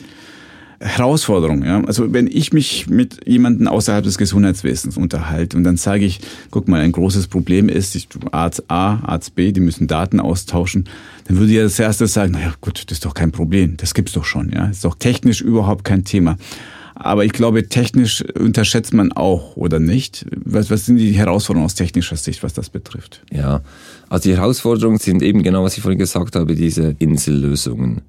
[0.79, 1.63] Herausforderung.
[1.63, 1.83] Ja?
[1.85, 6.19] Also wenn ich mich mit jemandem außerhalb des Gesundheitswesens unterhalte und dann sage ich,
[6.51, 10.89] guck mal, ein großes Problem ist, ich, Arzt A, Arzt B, die müssen Daten austauschen,
[11.25, 14.13] dann würde ja das erste sagen, naja gut, das ist doch kein Problem, das gibt's
[14.13, 14.51] doch schon.
[14.51, 16.37] Ja, das ist doch technisch überhaupt kein Thema.
[16.95, 20.25] Aber ich glaube, technisch unterschätzt man auch, oder nicht?
[20.45, 23.21] Was, was sind die Herausforderungen aus technischer Sicht, was das betrifft?
[23.31, 23.61] Ja,
[24.07, 28.01] also die Herausforderungen sind eben genau, was ich vorhin gesagt habe, diese Insellösungen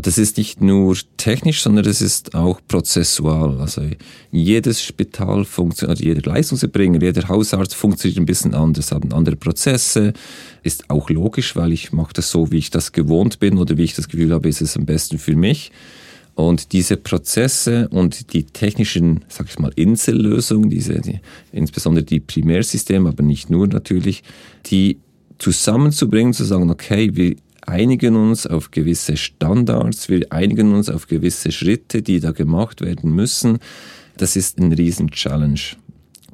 [0.00, 3.60] das ist nicht nur technisch, sondern das ist auch prozessual.
[3.60, 3.82] Also
[4.32, 10.12] jedes Spital funktioniert, jeder Leistungserbringer, jeder Hausarzt funktioniert ein bisschen anders, hat andere Prozesse,
[10.64, 13.84] ist auch logisch, weil ich mache das so, wie ich das gewohnt bin oder wie
[13.84, 15.70] ich das Gefühl habe, ist es am besten für mich.
[16.34, 21.20] Und diese Prozesse und die technischen, sag ich mal, Insellösungen, diese, die,
[21.52, 24.24] insbesondere die Primärsysteme, aber nicht nur natürlich,
[24.66, 24.98] die
[25.38, 31.52] zusammenzubringen, zu sagen, okay, wir einigen uns auf gewisse Standards, wir einigen uns auf gewisse
[31.52, 33.58] Schritte, die da gemacht werden müssen.
[34.16, 35.60] Das ist ein Riesen-Challenge.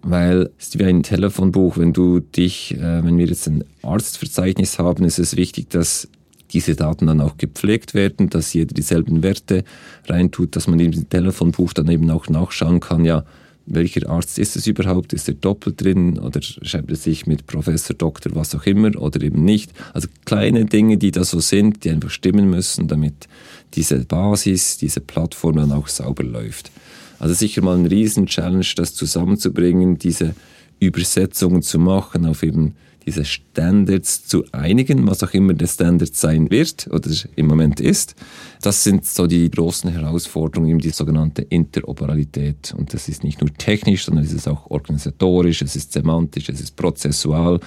[0.03, 4.79] Weil es ist wie ein Telefonbuch, wenn du dich, äh, wenn wir jetzt ein Arztverzeichnis
[4.79, 6.09] haben, ist es wichtig, dass
[6.53, 9.65] diese Daten dann auch gepflegt werden, dass jeder dieselben Werte
[10.07, 13.25] reintut, dass man im Telefonbuch dann eben auch nachschauen kann, ja,
[13.73, 15.13] welcher Arzt ist es überhaupt?
[15.13, 19.23] Ist er doppelt drin oder schreibt er sich mit Professor, Doktor, was auch immer oder
[19.23, 19.73] eben nicht?
[19.95, 23.29] Also kleine Dinge, die da so sind, die einfach stimmen müssen, damit
[23.75, 26.71] diese Basis, diese Plattform dann auch sauber läuft.
[27.19, 30.35] Also sicher mal ein Riesen-Challenge, das zusammenzubringen, diese
[30.81, 32.75] Übersetzungen zu machen auf eben
[33.11, 38.15] diese Standards zu einigen, was auch immer der Standard sein wird oder im Moment ist.
[38.63, 42.73] Das sind so die großen Herausforderungen, die sogenannte Interoperabilität.
[42.77, 46.61] Und das ist nicht nur technisch, sondern es ist auch organisatorisch, es ist semantisch, es
[46.61, 47.59] ist prozessual.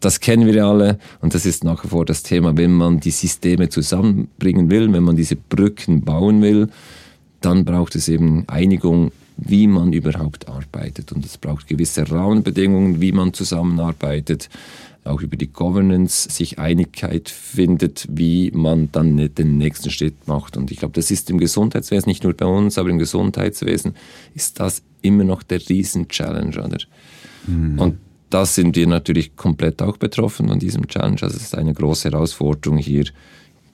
[0.00, 3.12] Das kennen wir alle und das ist nach wie vor das Thema, wenn man die
[3.12, 6.68] Systeme zusammenbringen will, wenn man diese Brücken bauen will,
[7.40, 11.12] dann braucht es eben Einigung wie man überhaupt arbeitet.
[11.12, 14.48] Und es braucht gewisse Rahmenbedingungen, wie man zusammenarbeitet,
[15.04, 20.56] auch über die Governance sich Einigkeit findet, wie man dann den nächsten Schritt macht.
[20.56, 23.96] Und ich glaube, das ist im Gesundheitswesen, nicht nur bei uns, aber im Gesundheitswesen
[24.34, 26.64] ist das immer noch der Riesen-Challenge.
[26.64, 26.78] Oder?
[27.48, 27.78] Mhm.
[27.78, 27.98] Und
[28.30, 31.18] da sind wir natürlich komplett auch betroffen von diesem Challenge.
[31.20, 33.04] Also es ist eine große Herausforderung hier,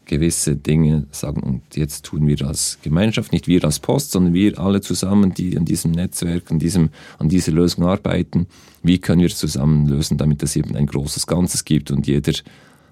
[0.08, 4.58] gewisse Dinge sagen, und jetzt tun wir als Gemeinschaft, nicht wir als Post, sondern wir
[4.58, 8.46] alle zusammen, die an diesem Netzwerk, an, diesem, an dieser Lösung arbeiten,
[8.82, 12.32] wie können wir es zusammen lösen, damit es eben ein großes Ganzes gibt und jeder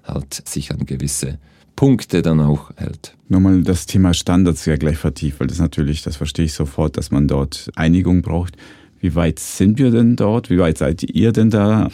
[0.05, 1.39] halt sich an gewisse
[1.75, 3.15] Punkte dann auch hält.
[3.29, 7.11] Nochmal das Thema Standards ja gleich vertieft, weil das natürlich, das verstehe ich sofort, dass
[7.11, 8.57] man dort Einigung braucht.
[8.99, 10.49] Wie weit sind wir denn dort?
[10.49, 11.89] Wie weit seid ihr denn da?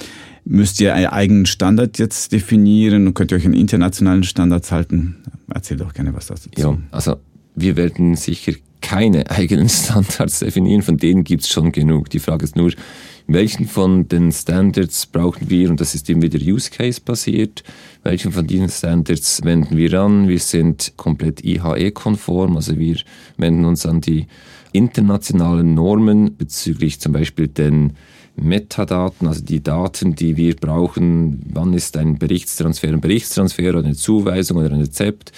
[0.45, 5.17] Müsst ihr einen eigenen Standard jetzt definieren könnt ihr euch an internationalen Standards halten?
[5.53, 6.49] Erzählt doch gerne was dazu.
[6.57, 7.15] Ja, also
[7.55, 12.09] wir werden sicher keine eigenen Standards definieren, von denen gibt es schon genug.
[12.09, 12.71] Die Frage ist nur,
[13.25, 17.63] welchen von den Standards brauchen wir, und das ist eben wieder Use Case basiert,
[18.03, 20.27] welchen von diesen Standards wenden wir an?
[20.27, 22.97] Wir sind komplett IHE-konform, also wir
[23.37, 24.27] wenden uns an die
[24.73, 27.93] internationalen Normen bezüglich zum Beispiel den
[28.35, 33.95] Metadaten, also die Daten, die wir brauchen, wann ist ein Berichtstransfer ein Berichtstransfer oder eine
[33.95, 35.31] Zuweisung oder ein Rezept.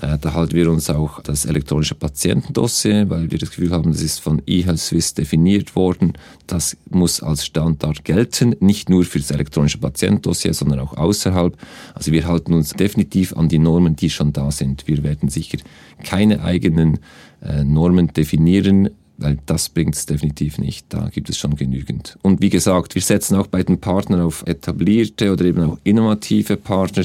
[0.00, 4.00] Äh, da halten wir uns auch das elektronische Patientendossier, weil wir das Gefühl haben, das
[4.00, 6.12] ist von eHealth Swiss definiert worden.
[6.46, 11.56] Das muss als Standard gelten, nicht nur für das elektronische Patientendossier, sondern auch außerhalb.
[11.94, 14.86] Also wir halten uns definitiv an die Normen, die schon da sind.
[14.86, 15.58] Wir werden sicher
[16.04, 17.00] keine eigenen
[17.42, 20.86] äh, Normen definieren, weil das bringt es definitiv nicht.
[20.90, 22.16] Da gibt es schon genügend.
[22.22, 26.56] Und wie gesagt, wir setzen auch bei den Partnern auf etablierte oder eben auch innovative
[26.56, 27.04] Partner,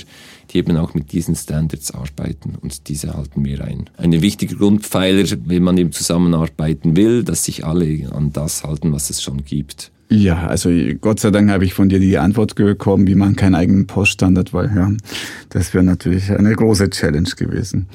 [0.52, 2.54] die eben auch mit diesen Standards arbeiten.
[2.62, 3.90] Und diese halten wir ein.
[3.98, 9.10] Ein wichtiger Grundpfeiler, wenn man eben zusammenarbeiten will, dass sich alle an das halten, was
[9.10, 9.92] es schon gibt.
[10.10, 10.70] Ja, also
[11.02, 14.54] Gott sei Dank habe ich von dir die Antwort bekommen, wie man keinen eigenen Poststandard,
[14.54, 14.92] weil ja,
[15.50, 17.88] das wäre natürlich eine große Challenge gewesen.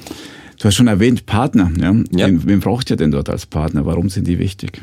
[0.59, 1.71] Du hast schon erwähnt, Partner.
[1.79, 1.95] Ja?
[2.11, 2.27] ja.
[2.27, 3.85] Wen, wen braucht ihr denn dort als Partner?
[3.85, 4.81] Warum sind die wichtig?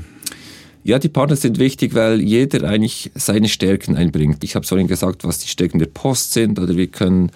[0.85, 4.43] Ja, die Partner sind wichtig, weil jeder eigentlich seine Stärken einbringt.
[4.43, 7.31] Ich habe vorhin gesagt, was die Stärken der Post sind, oder wir können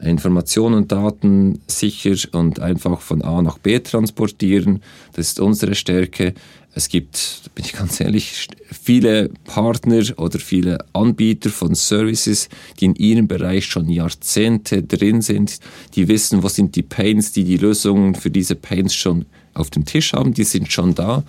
[0.00, 4.82] Informationen und Daten sicher und einfach von A nach B transportieren.
[5.12, 6.34] Das ist unsere Stärke.
[6.76, 8.48] Es gibt, bin ich ganz ehrlich,
[8.82, 12.48] viele Partner oder viele Anbieter von Services,
[12.80, 15.60] die in ihrem Bereich schon Jahrzehnte drin sind,
[15.94, 19.84] die wissen, was sind die Pains, die die Lösungen für diese Pains schon auf dem
[19.84, 21.22] Tisch haben, die sind schon da.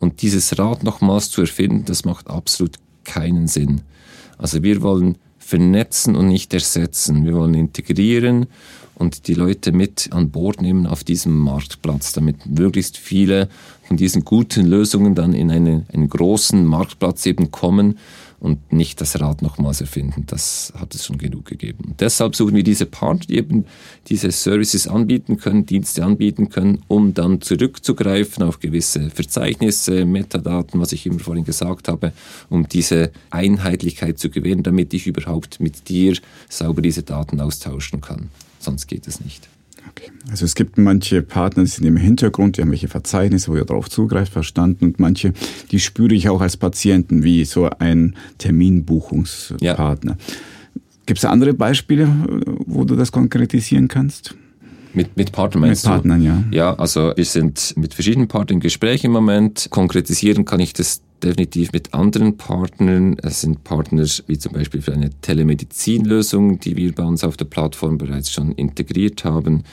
[0.00, 3.80] Und dieses Rad nochmals zu erfinden, das macht absolut keinen Sinn.
[4.36, 5.16] Also wir wollen
[5.50, 7.24] vernetzen und nicht ersetzen.
[7.24, 8.46] Wir wollen integrieren
[8.94, 13.48] und die Leute mit an Bord nehmen auf diesem Marktplatz, damit möglichst viele
[13.82, 17.98] von diesen guten Lösungen dann in eine, einen großen Marktplatz eben kommen
[18.40, 20.24] und nicht das Rad nochmals erfinden.
[20.26, 21.84] Das hat es schon genug gegeben.
[21.86, 23.66] Und deshalb suchen wir diese Partner, die eben
[24.08, 30.92] diese Services anbieten können, Dienste anbieten können, um dann zurückzugreifen auf gewisse Verzeichnisse, Metadaten, was
[30.92, 32.12] ich immer vorhin gesagt habe,
[32.48, 36.16] um diese Einheitlichkeit zu gewähren, damit ich überhaupt mit dir
[36.48, 38.30] sauber diese Daten austauschen kann.
[38.58, 39.48] Sonst geht es nicht.
[39.88, 40.10] Okay.
[40.30, 43.64] Also es gibt manche Partner, die sind im Hintergrund, die haben welche Verzeichnisse, wo ihr
[43.64, 44.84] darauf zugreift, verstanden.
[44.84, 45.32] Und manche,
[45.70, 50.12] die spüre ich auch als Patienten, wie so ein Terminbuchungspartner.
[50.12, 50.34] Ja.
[51.06, 52.08] Gibt es andere Beispiele,
[52.66, 54.34] wo du das konkretisieren kannst?
[54.92, 56.42] Mit, mit Partnern meinst Mit Partnern, ja.
[56.50, 59.68] Ja, also wir sind mit verschiedenen Partnern im Gespräch im Moment.
[59.70, 63.16] Konkretisieren kann ich das definitiv mit anderen Partnern.
[63.22, 67.44] Es sind Partner wie zum Beispiel für eine Telemedizinlösung, die wir bei uns auf der
[67.44, 69.64] Plattform bereits schon integriert haben.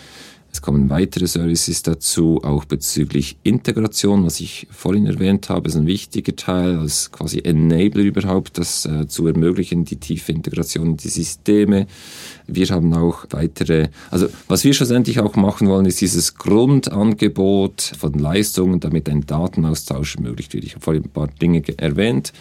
[0.57, 5.85] Es kommen weitere Services dazu, auch bezüglich Integration, was ich vorhin erwähnt habe, ist ein
[5.85, 11.09] wichtiger Teil, als quasi Enabler überhaupt, das äh, zu ermöglichen, die tiefe Integration in die
[11.09, 11.85] Systeme.
[12.47, 18.13] Wir haben auch weitere, also was wir schlussendlich auch machen wollen, ist dieses Grundangebot von
[18.13, 20.63] Leistungen, damit ein Datenaustausch ermöglicht wird.
[20.63, 22.33] Ich habe vorhin ein paar Dinge erwähnt.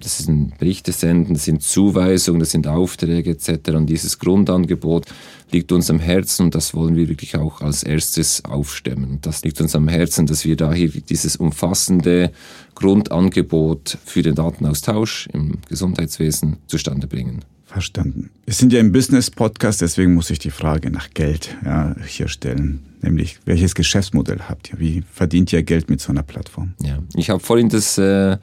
[0.00, 3.70] Das sind Berichte senden, das sind Zuweisungen, das sind Aufträge etc.
[3.70, 5.06] Und dieses Grundangebot
[5.50, 9.10] liegt uns am Herzen und das wollen wir wirklich auch als erstes aufstemmen.
[9.12, 12.32] Und das liegt uns am Herzen, dass wir da hier dieses umfassende
[12.74, 17.44] Grundangebot für den Datenaustausch im Gesundheitswesen zustande bringen.
[17.68, 18.30] Verstanden.
[18.46, 22.82] Wir sind ja im Business-Podcast, deswegen muss ich die Frage nach Geld ja, hier stellen.
[23.02, 24.78] Nämlich, welches Geschäftsmodell habt ihr?
[24.78, 26.72] Wie verdient ihr Geld mit so einer Plattform?
[26.82, 28.38] Ja, ich habe vorhin das äh,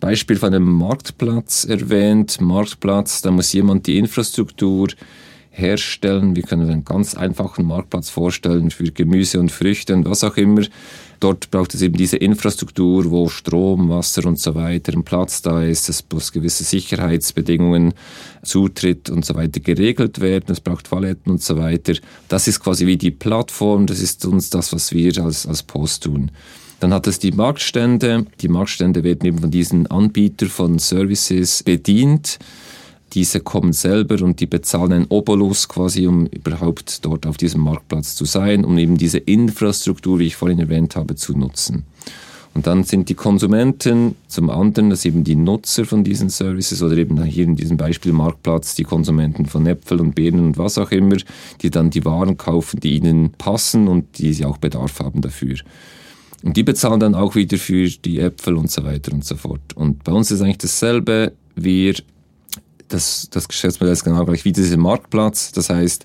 [0.00, 2.40] Beispiel von einem Marktplatz erwähnt.
[2.40, 4.88] Marktplatz, da muss jemand die Infrastruktur
[5.50, 6.34] herstellen.
[6.34, 10.62] Wir können einen ganz einfachen Marktplatz vorstellen für Gemüse und Früchte und was auch immer.
[11.20, 15.62] Dort braucht es eben diese Infrastruktur, wo Strom, Wasser und so weiter ein Platz da
[15.62, 17.94] ist, dass bloß gewisse Sicherheitsbedingungen,
[18.42, 20.46] Zutritt und so weiter geregelt werden.
[20.48, 21.94] Es braucht Toiletten und so weiter.
[22.28, 26.04] Das ist quasi wie die Plattform, das ist uns das, was wir als, als Post
[26.04, 26.30] tun.
[26.84, 28.26] Dann hat es die Marktstände.
[28.42, 32.38] Die Marktstände werden eben von diesen Anbietern von Services bedient
[33.14, 38.16] diese kommen selber und die bezahlen einen Obolus quasi, um überhaupt dort auf diesem Marktplatz
[38.16, 41.84] zu sein, um eben diese Infrastruktur, wie ich vorhin erwähnt habe, zu nutzen.
[42.52, 46.98] Und dann sind die Konsumenten zum anderen, das eben die Nutzer von diesen Services oder
[46.98, 50.90] eben hier in diesem Beispiel Marktplatz, die Konsumenten von Äpfel und Beeren und was auch
[50.90, 51.16] immer,
[51.62, 55.56] die dann die Waren kaufen, die ihnen passen und die sie auch Bedarf haben dafür.
[56.44, 59.74] Und die bezahlen dann auch wieder für die Äpfel und so weiter und so fort.
[59.74, 61.32] Und bei uns ist eigentlich dasselbe.
[61.56, 61.94] Wir
[62.88, 65.52] das, das Geschäftsmodell ist genau gleich wie dieser Marktplatz.
[65.52, 66.04] Das heißt,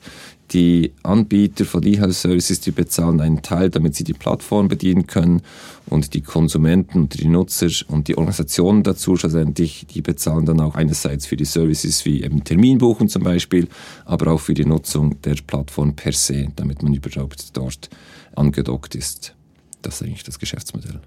[0.51, 5.41] die Anbieter von E-Health-Services, die bezahlen einen Teil, damit sie die Plattform bedienen können
[5.87, 10.75] und die Konsumenten und die Nutzer und die Organisationen dazu schlussendlich, die bezahlen dann auch
[10.75, 13.67] einerseits für die Services wie eben Terminbuchen zum Beispiel,
[14.05, 17.89] aber auch für die Nutzung der Plattform per se, damit man überhaupt dort
[18.35, 19.35] angedockt ist.
[19.81, 20.99] Das ist eigentlich das Geschäftsmodell.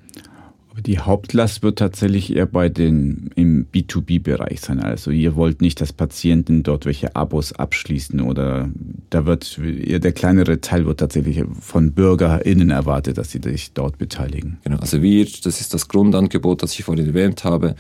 [0.72, 4.80] Aber die Hauptlast wird tatsächlich eher bei den im B2B-Bereich sein.
[4.80, 8.70] Also ihr wollt nicht, dass Patienten dort welche Abos abschließen oder
[9.11, 13.98] da wird eher der kleinere Teil wird tatsächlich von BürgerInnen erwartet, dass sie sich dort
[13.98, 14.61] beteiligen.
[14.64, 17.74] Genau, also wir, das ist das Grundangebot, das ich vorhin erwähnt habe.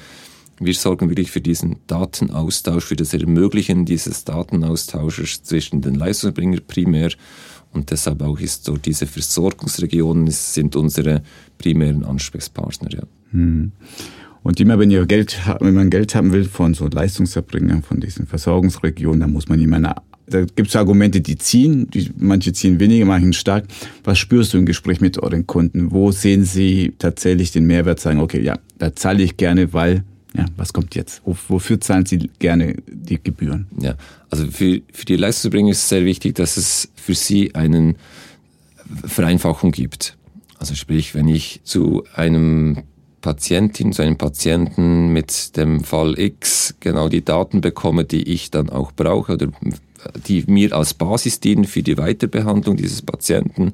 [0.60, 7.10] Wir sorgen wirklich für diesen Datenaustausch, für das Ermöglichen dieses Datenaustausches zwischen den Leistungserbringern primär
[7.72, 11.22] und deshalb auch ist so diese Versorgungsregionen sind unsere
[11.58, 12.90] primären Ansprechpartner.
[12.92, 13.02] Ja.
[13.32, 13.72] Hm.
[14.42, 18.26] Und immer wenn ihr Geld, wenn man Geld haben will von so Leistungserbringern, von diesen
[18.26, 23.04] Versorgungsregionen, dann muss man immer da gibt es Argumente, die ziehen, die, manche ziehen weniger,
[23.04, 23.64] manche stark.
[24.04, 25.90] Was spürst du im Gespräch mit euren Kunden?
[25.90, 30.04] Wo sehen sie tatsächlich den Mehrwert, sagen, okay, ja, da zahle ich gerne, weil
[30.36, 31.22] ja, was kommt jetzt?
[31.24, 33.66] Wofür zahlen Sie gerne die Gebühren?
[33.78, 33.94] Ja,
[34.30, 37.94] also für, für die Leistungserbringer ist es sehr wichtig, dass es für Sie eine
[39.04, 40.16] Vereinfachung gibt.
[40.58, 42.84] Also sprich, wenn ich zu einem
[43.20, 48.70] Patientin, zu einem Patienten mit dem Fall X genau die Daten bekomme, die ich dann
[48.70, 49.48] auch brauche oder
[50.26, 53.72] die mir als Basis dienen für die Weiterbehandlung dieses Patienten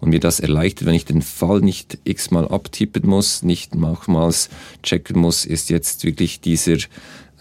[0.00, 4.48] und mir das erleichtert, wenn ich den Fall nicht x-mal abtippen muss, nicht nochmals
[4.82, 6.78] checken muss, ist jetzt wirklich dieser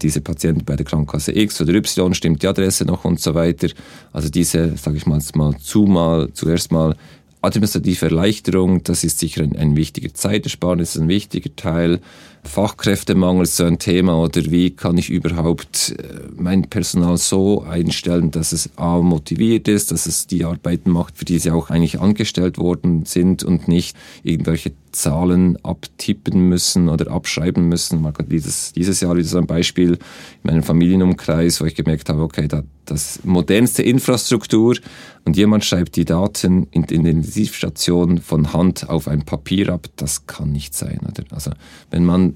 [0.02, 3.70] dieser Patient bei der Krankenkasse X oder Y, stimmt die Adresse noch und so weiter.
[4.12, 6.96] Also diese, sage ich mal, mal zumal, zuerst mal
[7.42, 12.00] administrative Erleichterung, das ist sicher ein, ein wichtiger Zeitersparnis, ein wichtiger Teil.
[12.46, 18.32] Fachkräftemangel ist so ein Thema oder wie kann ich überhaupt äh, mein Personal so einstellen,
[18.32, 22.00] dass es A motiviert ist, dass es die Arbeiten macht, für die sie auch eigentlich
[22.00, 28.08] angestellt worden sind und nicht irgendwelche Zahlen abtippen müssen oder abschreiben müssen.
[28.30, 30.00] Dieses, dieses Jahr wieder so ein Beispiel in
[30.44, 34.78] meinem Familienumkreis, wo ich gemerkt habe, okay, da, das modernste Infrastruktur
[35.26, 40.28] und jemand schreibt die Daten in der Intensivstation von Hand auf ein Papier ab, das
[40.28, 41.00] kann nicht sein.
[41.02, 41.26] Oder?
[41.32, 41.52] Also
[41.92, 42.35] wenn man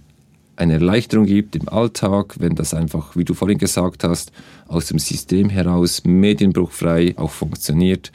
[0.60, 4.32] eine Erleichterung gibt im Alltag, wenn das einfach, wie du vorhin gesagt hast,
[4.68, 8.12] aus dem System heraus medienbruchfrei auch funktioniert,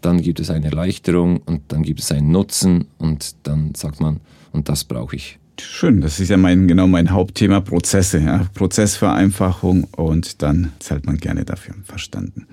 [0.00, 4.20] dann gibt es eine Erleichterung und dann gibt es einen Nutzen und dann sagt man,
[4.52, 5.38] und das brauche ich.
[5.60, 8.46] Schön, das ist ja mein, genau mein Hauptthema, Prozesse, ja.
[8.54, 12.46] Prozessvereinfachung und dann zahlt man gerne dafür, verstanden.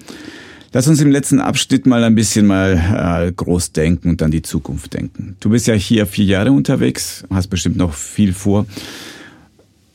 [0.73, 4.41] Lass uns im letzten Abschnitt mal ein bisschen mal äh, groß denken und dann die
[4.41, 5.37] Zukunft denken.
[5.39, 8.65] Du bist ja hier vier Jahre unterwegs, hast bestimmt noch viel vor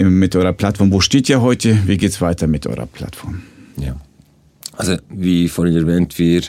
[0.09, 0.93] mit eurer Plattform.
[0.93, 1.87] Wo steht ihr heute?
[1.87, 3.43] Wie geht's weiter mit eurer Plattform?
[3.77, 3.97] Ja,
[4.77, 6.43] also wie vorhin erwähnt, wir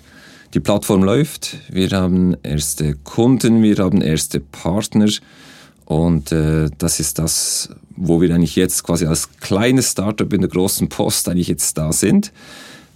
[0.53, 5.09] die Plattform läuft, wir haben erste Kunden, wir haben erste Partner
[5.85, 10.49] und äh, das ist das, wo wir eigentlich jetzt quasi als kleines Startup in der
[10.49, 12.33] großen Post eigentlich jetzt da sind.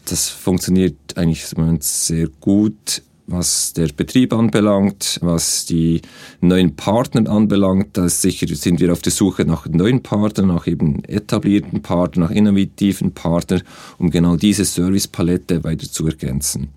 [0.05, 1.45] Das funktioniert eigentlich
[1.79, 6.01] sehr gut, was der Betrieb anbelangt, was die
[6.41, 7.97] neuen Partner anbelangt.
[7.97, 12.35] Da sicher sind wir auf der Suche nach neuen Partnern, nach eben etablierten Partnern, nach
[12.35, 13.63] innovativen Partnern,
[13.97, 16.69] um genau diese Servicepalette weiter zu ergänzen.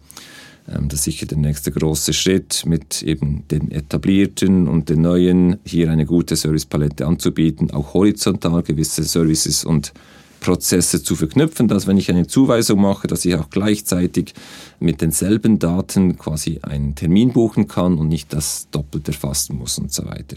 [0.68, 5.58] Ähm, das ist sicher der nächste große Schritt, mit eben den etablierten und den neuen
[5.64, 9.92] hier eine gute Servicepalette anzubieten, auch horizontal gewisse Services und
[10.40, 14.34] Prozesse zu verknüpfen, dass wenn ich eine Zuweisung mache, dass ich auch gleichzeitig
[14.80, 19.92] mit denselben Daten quasi einen Termin buchen kann und nicht das doppelt erfassen muss und
[19.92, 20.36] so weiter.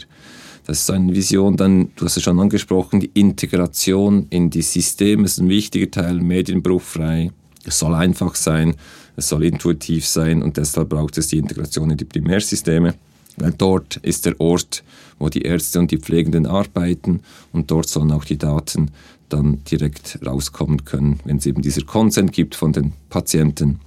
[0.66, 5.24] Das ist eine Vision, dann, du hast es schon angesprochen, die Integration in die Systeme
[5.24, 7.32] ist ein wichtiger Teil, medienbruchfrei,
[7.66, 8.76] es soll einfach sein,
[9.16, 12.96] es soll intuitiv sein und deshalb braucht es die Integration in die Primärsysteme.
[13.38, 14.84] Weil dort ist der Ort,
[15.18, 17.22] wo die Ärzte und die Pflegenden arbeiten
[17.54, 18.92] und dort sollen auch die Daten
[19.34, 23.80] dann direkt rauskommen können, wenn es eben dieser Consent gibt von den Patienten.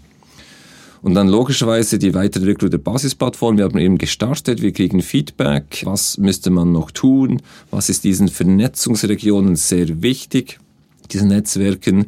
[1.03, 3.59] Und dann logischerweise die weitere Entwicklung der Basisplattform.
[3.59, 5.83] Wir haben eben gestartet, wir kriegen Feedback.
[5.85, 7.43] Was müsste man noch tun?
[7.71, 10.59] Was ist diesen Vernetzungsregionen sehr wichtig?
[11.13, 12.07] Diesen Netzwerken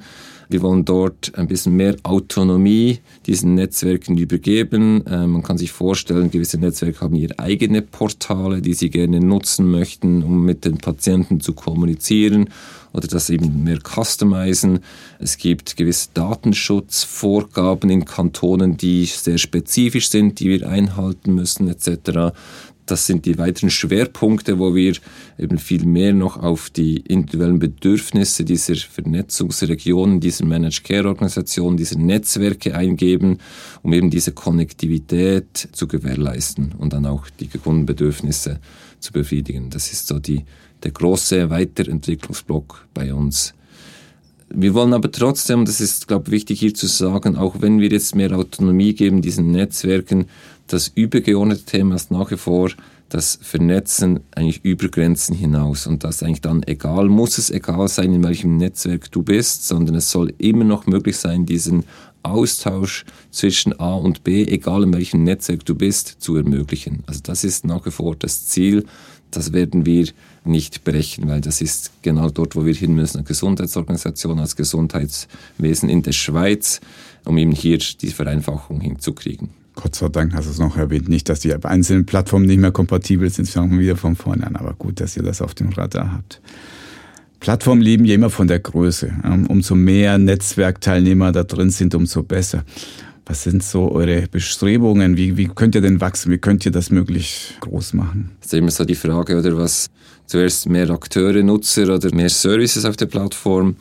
[0.48, 5.04] wir wollen dort ein bisschen mehr Autonomie diesen Netzwerken übergeben.
[5.06, 9.70] Äh, man kann sich vorstellen, gewisse Netzwerke haben ihre eigene Portale, die sie gerne nutzen
[9.70, 12.50] möchten, um mit den Patienten zu kommunizieren
[12.92, 14.80] oder das eben mehr customizen.
[15.18, 22.32] Es gibt gewisse Datenschutzvorgaben in Kantonen, die sehr spezifisch sind, die wir einhalten müssen etc
[22.86, 24.94] das sind die weiteren Schwerpunkte, wo wir
[25.38, 31.98] eben viel mehr noch auf die individuellen Bedürfnisse dieser Vernetzungsregionen, dieser Managed Care Organisationen, dieser
[31.98, 33.38] Netzwerke eingeben,
[33.82, 38.60] um eben diese Konnektivität zu gewährleisten und dann auch die Kundenbedürfnisse
[39.00, 39.68] zu befriedigen.
[39.70, 40.44] Das ist so die,
[40.86, 43.54] der große Weiterentwicklungsblock bei uns.
[44.48, 47.88] Wir wollen aber trotzdem, das ist, glaube ich, wichtig hier zu sagen, auch wenn wir
[47.88, 50.26] jetzt mehr Autonomie geben diesen Netzwerken,
[50.68, 52.70] das übergeordnete Thema ist nach wie vor
[53.08, 55.88] das Vernetzen eigentlich über Grenzen hinaus.
[55.88, 59.96] Und das eigentlich dann egal, muss es egal sein, in welchem Netzwerk du bist, sondern
[59.96, 61.84] es soll immer noch möglich sein, diesen
[62.22, 67.02] Austausch zwischen A und B, egal in welchem Netzwerk du bist, zu ermöglichen.
[67.06, 68.84] Also das ist nach wie vor das Ziel.
[69.30, 70.08] Das werden wir
[70.44, 73.18] nicht brechen, weil das ist genau dort, wo wir hin müssen.
[73.18, 76.80] Eine Gesundheitsorganisation als Gesundheitswesen in der Schweiz,
[77.24, 79.50] um eben hier die Vereinfachung hinzukriegen.
[79.74, 81.08] Gott sei Dank hast du es noch erwähnt.
[81.08, 84.56] Nicht, dass die einzelnen Plattformen nicht mehr kompatibel sind, fangen wir wieder von vorne an.
[84.56, 86.40] Aber gut, dass ihr das auf dem Radar habt.
[87.40, 89.12] Plattformen leben ja immer von der Größe.
[89.48, 92.64] Umso mehr Netzwerkteilnehmer da drin sind, umso besser.
[93.28, 95.16] Was sind so eure Bestrebungen?
[95.16, 96.30] Wie, wie könnt ihr denn wachsen?
[96.30, 98.30] Wie könnt ihr das möglichst groß machen?
[98.40, 99.88] Das ist immer so die Frage, oder was
[100.26, 103.74] zuerst mehr Akteure, Nutzer oder mehr Services auf der Plattform.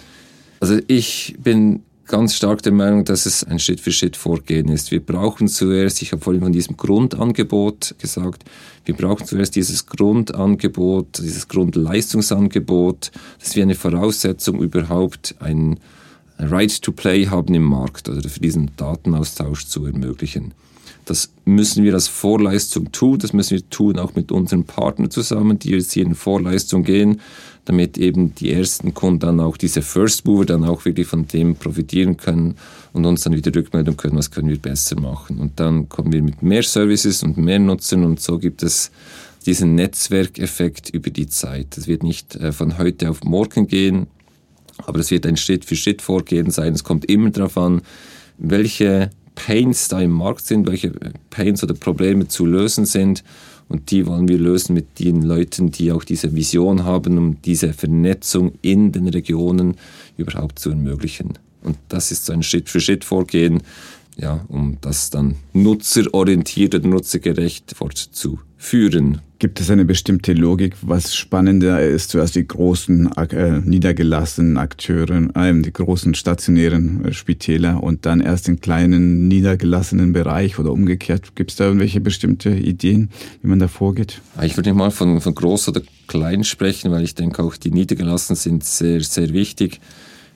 [0.59, 4.89] Also ich bin ganz stark der Meinung, dass es ein Schritt für Schritt Vorgehen ist.
[4.89, 8.45] Wir brauchen zuerst, ich habe vorhin von diesem Grundangebot gesagt,
[8.85, 13.11] wir brauchen zuerst dieses Grundangebot, dieses Grundleistungsangebot.
[13.39, 15.79] Das ist wie eine Voraussetzung, überhaupt ein
[16.37, 20.53] Right to Play haben im Markt oder für diesen Datenaustausch zu ermöglichen.
[21.05, 25.59] Das müssen wir als Vorleistung tun, das müssen wir tun auch mit unseren Partnern zusammen,
[25.59, 27.21] die jetzt hier in Vorleistung gehen,
[27.65, 31.55] damit eben die ersten Kunden dann auch diese First Mover dann auch wirklich von dem
[31.55, 32.55] profitieren können
[32.93, 35.39] und uns dann wieder Rückmeldung können, was können wir besser machen.
[35.39, 38.91] Und dann kommen wir mit mehr Services und mehr Nutzern und so gibt es
[39.45, 41.77] diesen Netzwerkeffekt über die Zeit.
[41.77, 44.07] Das wird nicht äh, von heute auf morgen gehen,
[44.85, 46.73] aber es wird ein Schritt für Schritt vorgehen sein.
[46.73, 47.81] Es kommt immer darauf an,
[48.37, 50.93] welche Pains da im Markt sind, welche
[51.29, 53.23] Pains oder Probleme zu lösen sind.
[53.67, 57.73] Und die wollen wir lösen mit den Leuten, die auch diese Vision haben, um diese
[57.73, 59.75] Vernetzung in den Regionen
[60.17, 61.33] überhaupt zu ermöglichen.
[61.63, 63.63] Und das ist so ein Schritt für Schritt Vorgehen,
[64.17, 69.21] ja, um das dann nutzerorientiert oder nutzergerecht fortzuführen.
[69.37, 75.61] Gibt es eine bestimmte Logik, was spannender ist, zuerst die großen äh, niedergelassenen Akteure, äh,
[75.61, 81.35] die großen stationären äh, Spitäler und dann erst den kleinen niedergelassenen Bereich oder umgekehrt?
[81.35, 83.09] Gibt es da irgendwelche bestimmte Ideen,
[83.41, 84.21] wie man da vorgeht?
[84.41, 87.71] Ich würde nicht mal von, von groß oder klein sprechen, weil ich denke auch die
[87.71, 89.81] niedergelassenen sind sehr, sehr wichtig.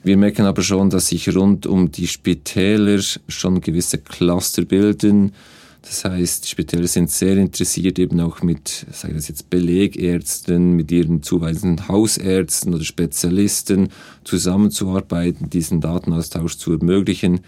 [0.02, 5.34] Wir merken aber schon, dass sich rund um die Spitäler schon gewisse Cluster bilden.
[5.82, 10.92] Das heißt, Spitäler sind sehr interessiert, eben auch mit, sage ich das jetzt, Belegärzten, mit
[10.92, 13.90] ihren zuweisenden Hausärzten oder Spezialisten
[14.24, 17.42] zusammenzuarbeiten, diesen Datenaustausch zu ermöglichen.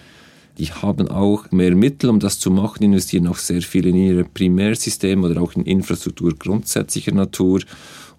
[0.58, 4.24] Die haben auch mehr Mittel, um das zu machen, investieren auch sehr viel in ihre
[4.26, 7.62] Primärsysteme oder auch in Infrastruktur grundsätzlicher Natur.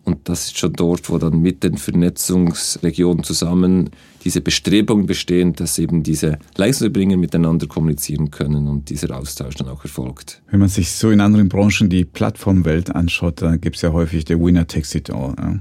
[0.05, 3.90] Und das ist schon dort, wo dann mit den Vernetzungsregionen zusammen
[4.24, 9.84] diese Bestrebungen bestehen, dass eben diese Leistungserbringer miteinander kommunizieren können und dieser Austausch dann auch
[9.84, 10.42] erfolgt.
[10.50, 14.24] Wenn man sich so in anderen Branchen die Plattformwelt anschaut, dann gibt es ja häufig
[14.24, 15.61] der Winner takes it all.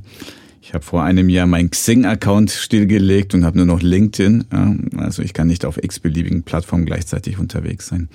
[0.64, 4.46] Ich habe vor einem Jahr meinen Xing-Account stillgelegt und habe nur noch LinkedIn.
[4.98, 8.10] Also ich kann nicht auf x-beliebigen Plattformen gleichzeitig unterwegs sein.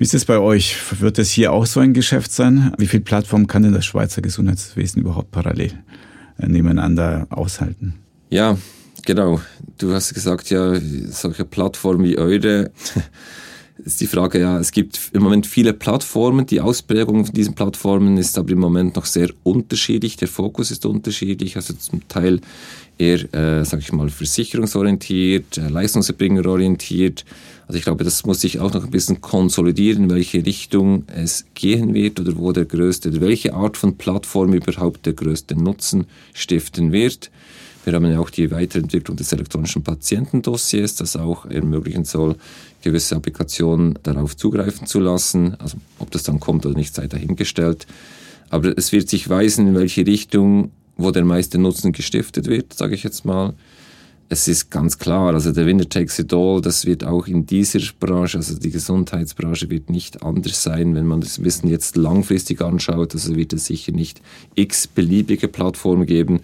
[0.00, 0.78] Wie ist es bei euch?
[1.02, 2.72] Wird es hier auch so ein Geschäft sein?
[2.78, 5.74] Wie viele Plattformen kann denn das Schweizer Gesundheitswesen überhaupt parallel
[6.38, 7.96] äh, nebeneinander aushalten?
[8.30, 8.56] Ja,
[9.04, 9.42] genau.
[9.76, 10.80] Du hast gesagt, ja,
[11.10, 12.70] solche Plattformen wie eure.
[13.84, 16.46] ist die Frage, ja, es gibt im Moment viele Plattformen.
[16.46, 20.16] Die Ausprägung von diesen Plattformen ist aber im Moment noch sehr unterschiedlich.
[20.16, 21.56] Der Fokus ist unterschiedlich.
[21.56, 22.40] Also zum Teil
[22.96, 27.26] eher, äh, sag ich mal, versicherungsorientiert, äh, leistungserbringerorientiert.
[27.70, 31.94] Also ich glaube, das muss sich auch noch ein bisschen konsolidieren, welche Richtung es gehen
[31.94, 37.30] wird oder wo der größte, welche Art von Plattform überhaupt der größte Nutzen stiften wird.
[37.84, 42.34] Wir haben ja auch die Weiterentwicklung des elektronischen Patientendossiers, das auch ermöglichen soll,
[42.82, 45.54] gewisse Applikationen darauf zugreifen zu lassen.
[45.60, 47.86] Also ob das dann kommt oder nicht, sei dahingestellt.
[48.48, 52.96] Aber es wird sich weisen, in welche Richtung, wo der meiste Nutzen gestiftet wird, sage
[52.96, 53.54] ich jetzt mal
[54.32, 57.80] es ist ganz klar, also der Winner takes it all, das wird auch in dieser
[57.98, 63.12] Branche, also die Gesundheitsbranche wird nicht anders sein, wenn man das Wissen jetzt langfristig anschaut,
[63.12, 64.22] also wird es sicher nicht
[64.54, 66.40] x beliebige Plattformen geben.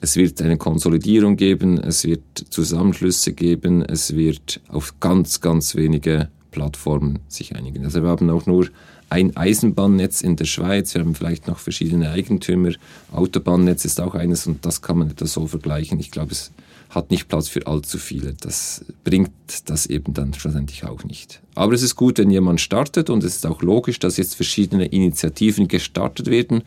[0.00, 6.28] Es wird eine Konsolidierung geben, es wird Zusammenschlüsse geben, es wird auf ganz, ganz wenige
[6.50, 7.84] Plattformen sich einigen.
[7.84, 8.66] Also wir haben auch nur
[9.10, 12.72] ein Eisenbahnnetz in der Schweiz, wir haben vielleicht noch verschiedene Eigentümer,
[13.12, 16.00] Autobahnnetz ist auch eines und das kann man etwa so vergleichen.
[16.00, 16.50] Ich glaube, es
[16.90, 18.34] hat nicht Platz für allzu viele.
[18.40, 19.30] Das bringt
[19.66, 21.40] das eben dann schlussendlich auch nicht.
[21.54, 24.86] Aber es ist gut, wenn jemand startet und es ist auch logisch, dass jetzt verschiedene
[24.86, 26.62] Initiativen gestartet werden,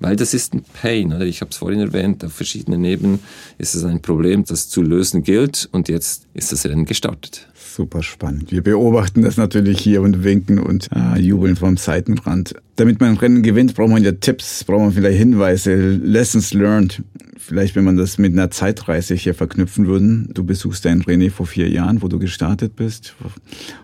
[0.00, 1.12] weil das ist ein Pain.
[1.12, 1.24] Oder?
[1.26, 3.20] Ich habe es vorhin erwähnt, auf verschiedenen Ebenen
[3.58, 7.48] ist es ein Problem, das zu lösen gilt und jetzt ist das Rennen gestartet.
[7.74, 8.52] Super spannend.
[8.52, 12.54] Wir beobachten das natürlich hier und winken und äh, jubeln vom Seitenrand.
[12.76, 17.02] Damit man ein Rennen gewinnt, braucht man ja Tipps, braucht man vielleicht Hinweise, Lessons learned.
[17.36, 20.30] Vielleicht, wenn man das mit einer Zeitreise hier verknüpfen würden.
[20.32, 23.16] Du besuchst deinen René vor vier Jahren, wo du gestartet bist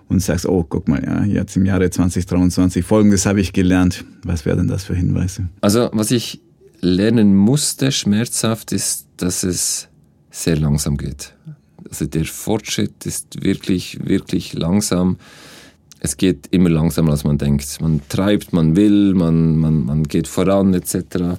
[0.06, 4.04] und sagst, oh, guck mal, ja, jetzt im Jahre 2023 folgendes habe ich gelernt.
[4.22, 5.48] Was wären das für Hinweise?
[5.62, 6.40] Also, was ich
[6.80, 9.88] lernen musste, schmerzhaft, ist, dass es
[10.30, 11.34] sehr langsam geht.
[11.90, 15.18] Also der Fortschritt ist wirklich, wirklich langsam.
[15.98, 17.80] Es geht immer langsamer, als man denkt.
[17.80, 21.36] Man treibt, man will, man, man, man geht voran etc.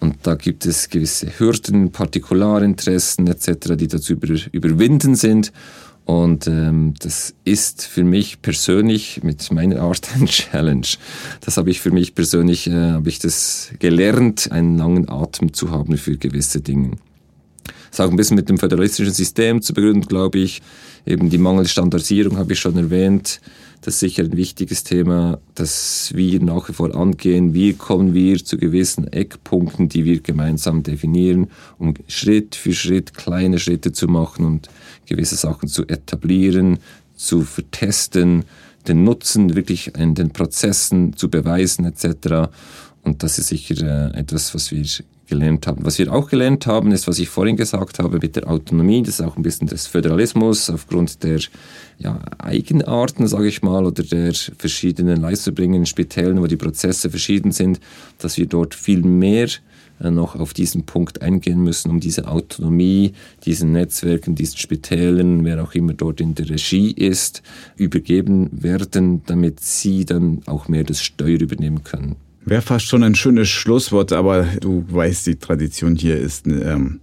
[0.00, 5.52] Und da gibt es gewisse Hürden, Partikularinteressen etc., die dazu über, überwinden sind.
[6.04, 10.86] Und ähm, das ist für mich persönlich mit meiner Art ein Challenge.
[11.40, 15.70] Das habe ich für mich persönlich, äh, habe ich das gelernt, einen langen Atem zu
[15.70, 16.92] haben für gewisse Dinge.
[17.90, 20.62] Ist auch ein bisschen mit dem föderalistischen System zu begründen, glaube ich.
[21.06, 23.40] Eben die mangelnde Standardisierung habe ich schon erwähnt.
[23.80, 27.54] Das ist sicher ein wichtiges Thema, das wir nach wie vor angehen.
[27.54, 33.58] Wie kommen wir zu gewissen Eckpunkten, die wir gemeinsam definieren, um Schritt für Schritt kleine
[33.58, 34.68] Schritte zu machen und
[35.06, 36.78] gewisse Sachen zu etablieren,
[37.16, 38.44] zu vertesten,
[38.88, 42.50] den Nutzen wirklich in den Prozessen zu beweisen etc.
[43.02, 44.84] Und das ist sicher äh, etwas, was wir
[45.28, 45.84] gelernt haben.
[45.84, 49.20] Was wir auch gelernt haben, ist, was ich vorhin gesagt habe mit der Autonomie, das
[49.20, 51.40] ist auch ein bisschen des Föderalismus aufgrund der
[51.98, 57.80] ja, Eigenarten, sage ich mal, oder der verschiedenen Leistungserbringenden Spitälen, wo die Prozesse verschieden sind,
[58.18, 59.48] dass wir dort viel mehr
[60.00, 63.12] äh, noch auf diesen Punkt eingehen müssen, um diese Autonomie,
[63.44, 67.42] diesen Netzwerken, diesen Spitälen, wer auch immer dort in der Regie ist,
[67.76, 72.16] übergeben werden, damit sie dann auch mehr das Steuer übernehmen können.
[72.48, 76.98] Wäre fast schon ein schönes Schlusswort, aber du weißt, die Tradition hier ist ähm,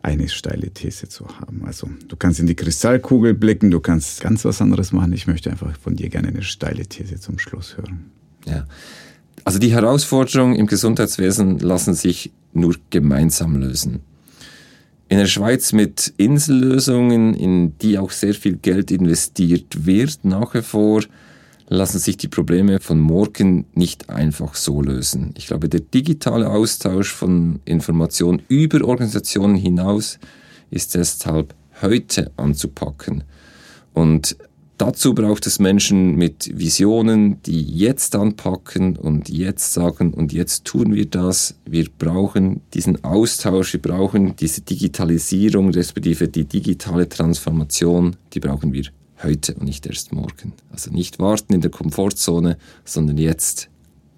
[0.00, 1.64] eine steile These zu haben.
[1.64, 5.12] Also du kannst in die Kristallkugel blicken, du kannst ganz was anderes machen.
[5.12, 8.12] Ich möchte einfach von dir gerne eine steile These zum Schluss hören.
[8.46, 8.64] Ja.
[9.44, 13.98] Also die Herausforderungen im Gesundheitswesen lassen sich nur gemeinsam lösen.
[15.08, 20.62] In der Schweiz mit Insellösungen, in die auch sehr viel Geld investiert wird, nach wie
[20.62, 21.02] vor
[21.70, 25.32] lassen sich die Probleme von morgen nicht einfach so lösen.
[25.38, 30.18] Ich glaube, der digitale Austausch von Informationen über Organisationen hinaus
[30.70, 33.22] ist deshalb heute anzupacken.
[33.94, 34.36] Und
[34.78, 40.92] dazu braucht es Menschen mit Visionen, die jetzt anpacken und jetzt sagen, und jetzt tun
[40.92, 41.54] wir das.
[41.66, 48.86] Wir brauchen diesen Austausch, wir brauchen diese Digitalisierung, respektive die digitale Transformation, die brauchen wir
[49.22, 50.52] heute und nicht erst morgen.
[50.72, 53.68] Also nicht warten in der Komfortzone, sondern jetzt,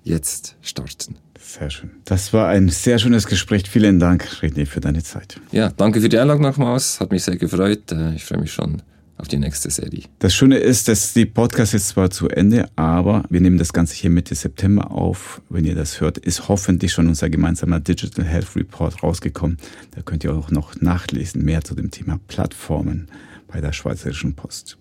[0.04, 1.16] jetzt starten.
[1.40, 1.90] Sehr schön.
[2.04, 3.68] Das war ein sehr schönes Gespräch.
[3.68, 5.40] Vielen Dank, René, für deine Zeit.
[5.50, 7.00] Ja, danke für die Einladung nochmals.
[7.00, 7.90] Hat mich sehr gefreut.
[7.92, 8.80] Äh, ich freue mich schon
[9.18, 10.04] auf die nächste Serie.
[10.18, 13.94] Das Schöne ist, dass die Podcast ist zwar zu Ende, aber wir nehmen das Ganze
[13.94, 15.42] hier Mitte September auf.
[15.48, 19.58] Wenn ihr das hört, ist hoffentlich schon unser gemeinsamer Digital Health Report rausgekommen.
[19.92, 23.08] Da könnt ihr auch noch nachlesen, mehr zu dem Thema Plattformen
[23.52, 24.78] bei der Schweizerischen Post.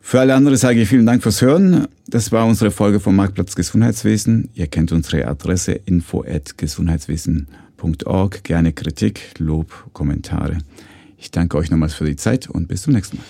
[0.00, 1.88] Für alle anderen sage ich vielen Dank fürs Hören.
[2.06, 4.50] Das war unsere Folge vom Marktplatz Gesundheitswesen.
[4.54, 8.44] Ihr kennt unsere Adresse info@gesundheitswesen.org.
[8.44, 10.58] Gerne Kritik, Lob, Kommentare.
[11.18, 13.24] Ich danke euch nochmals für die Zeit und bis zum nächsten Mal.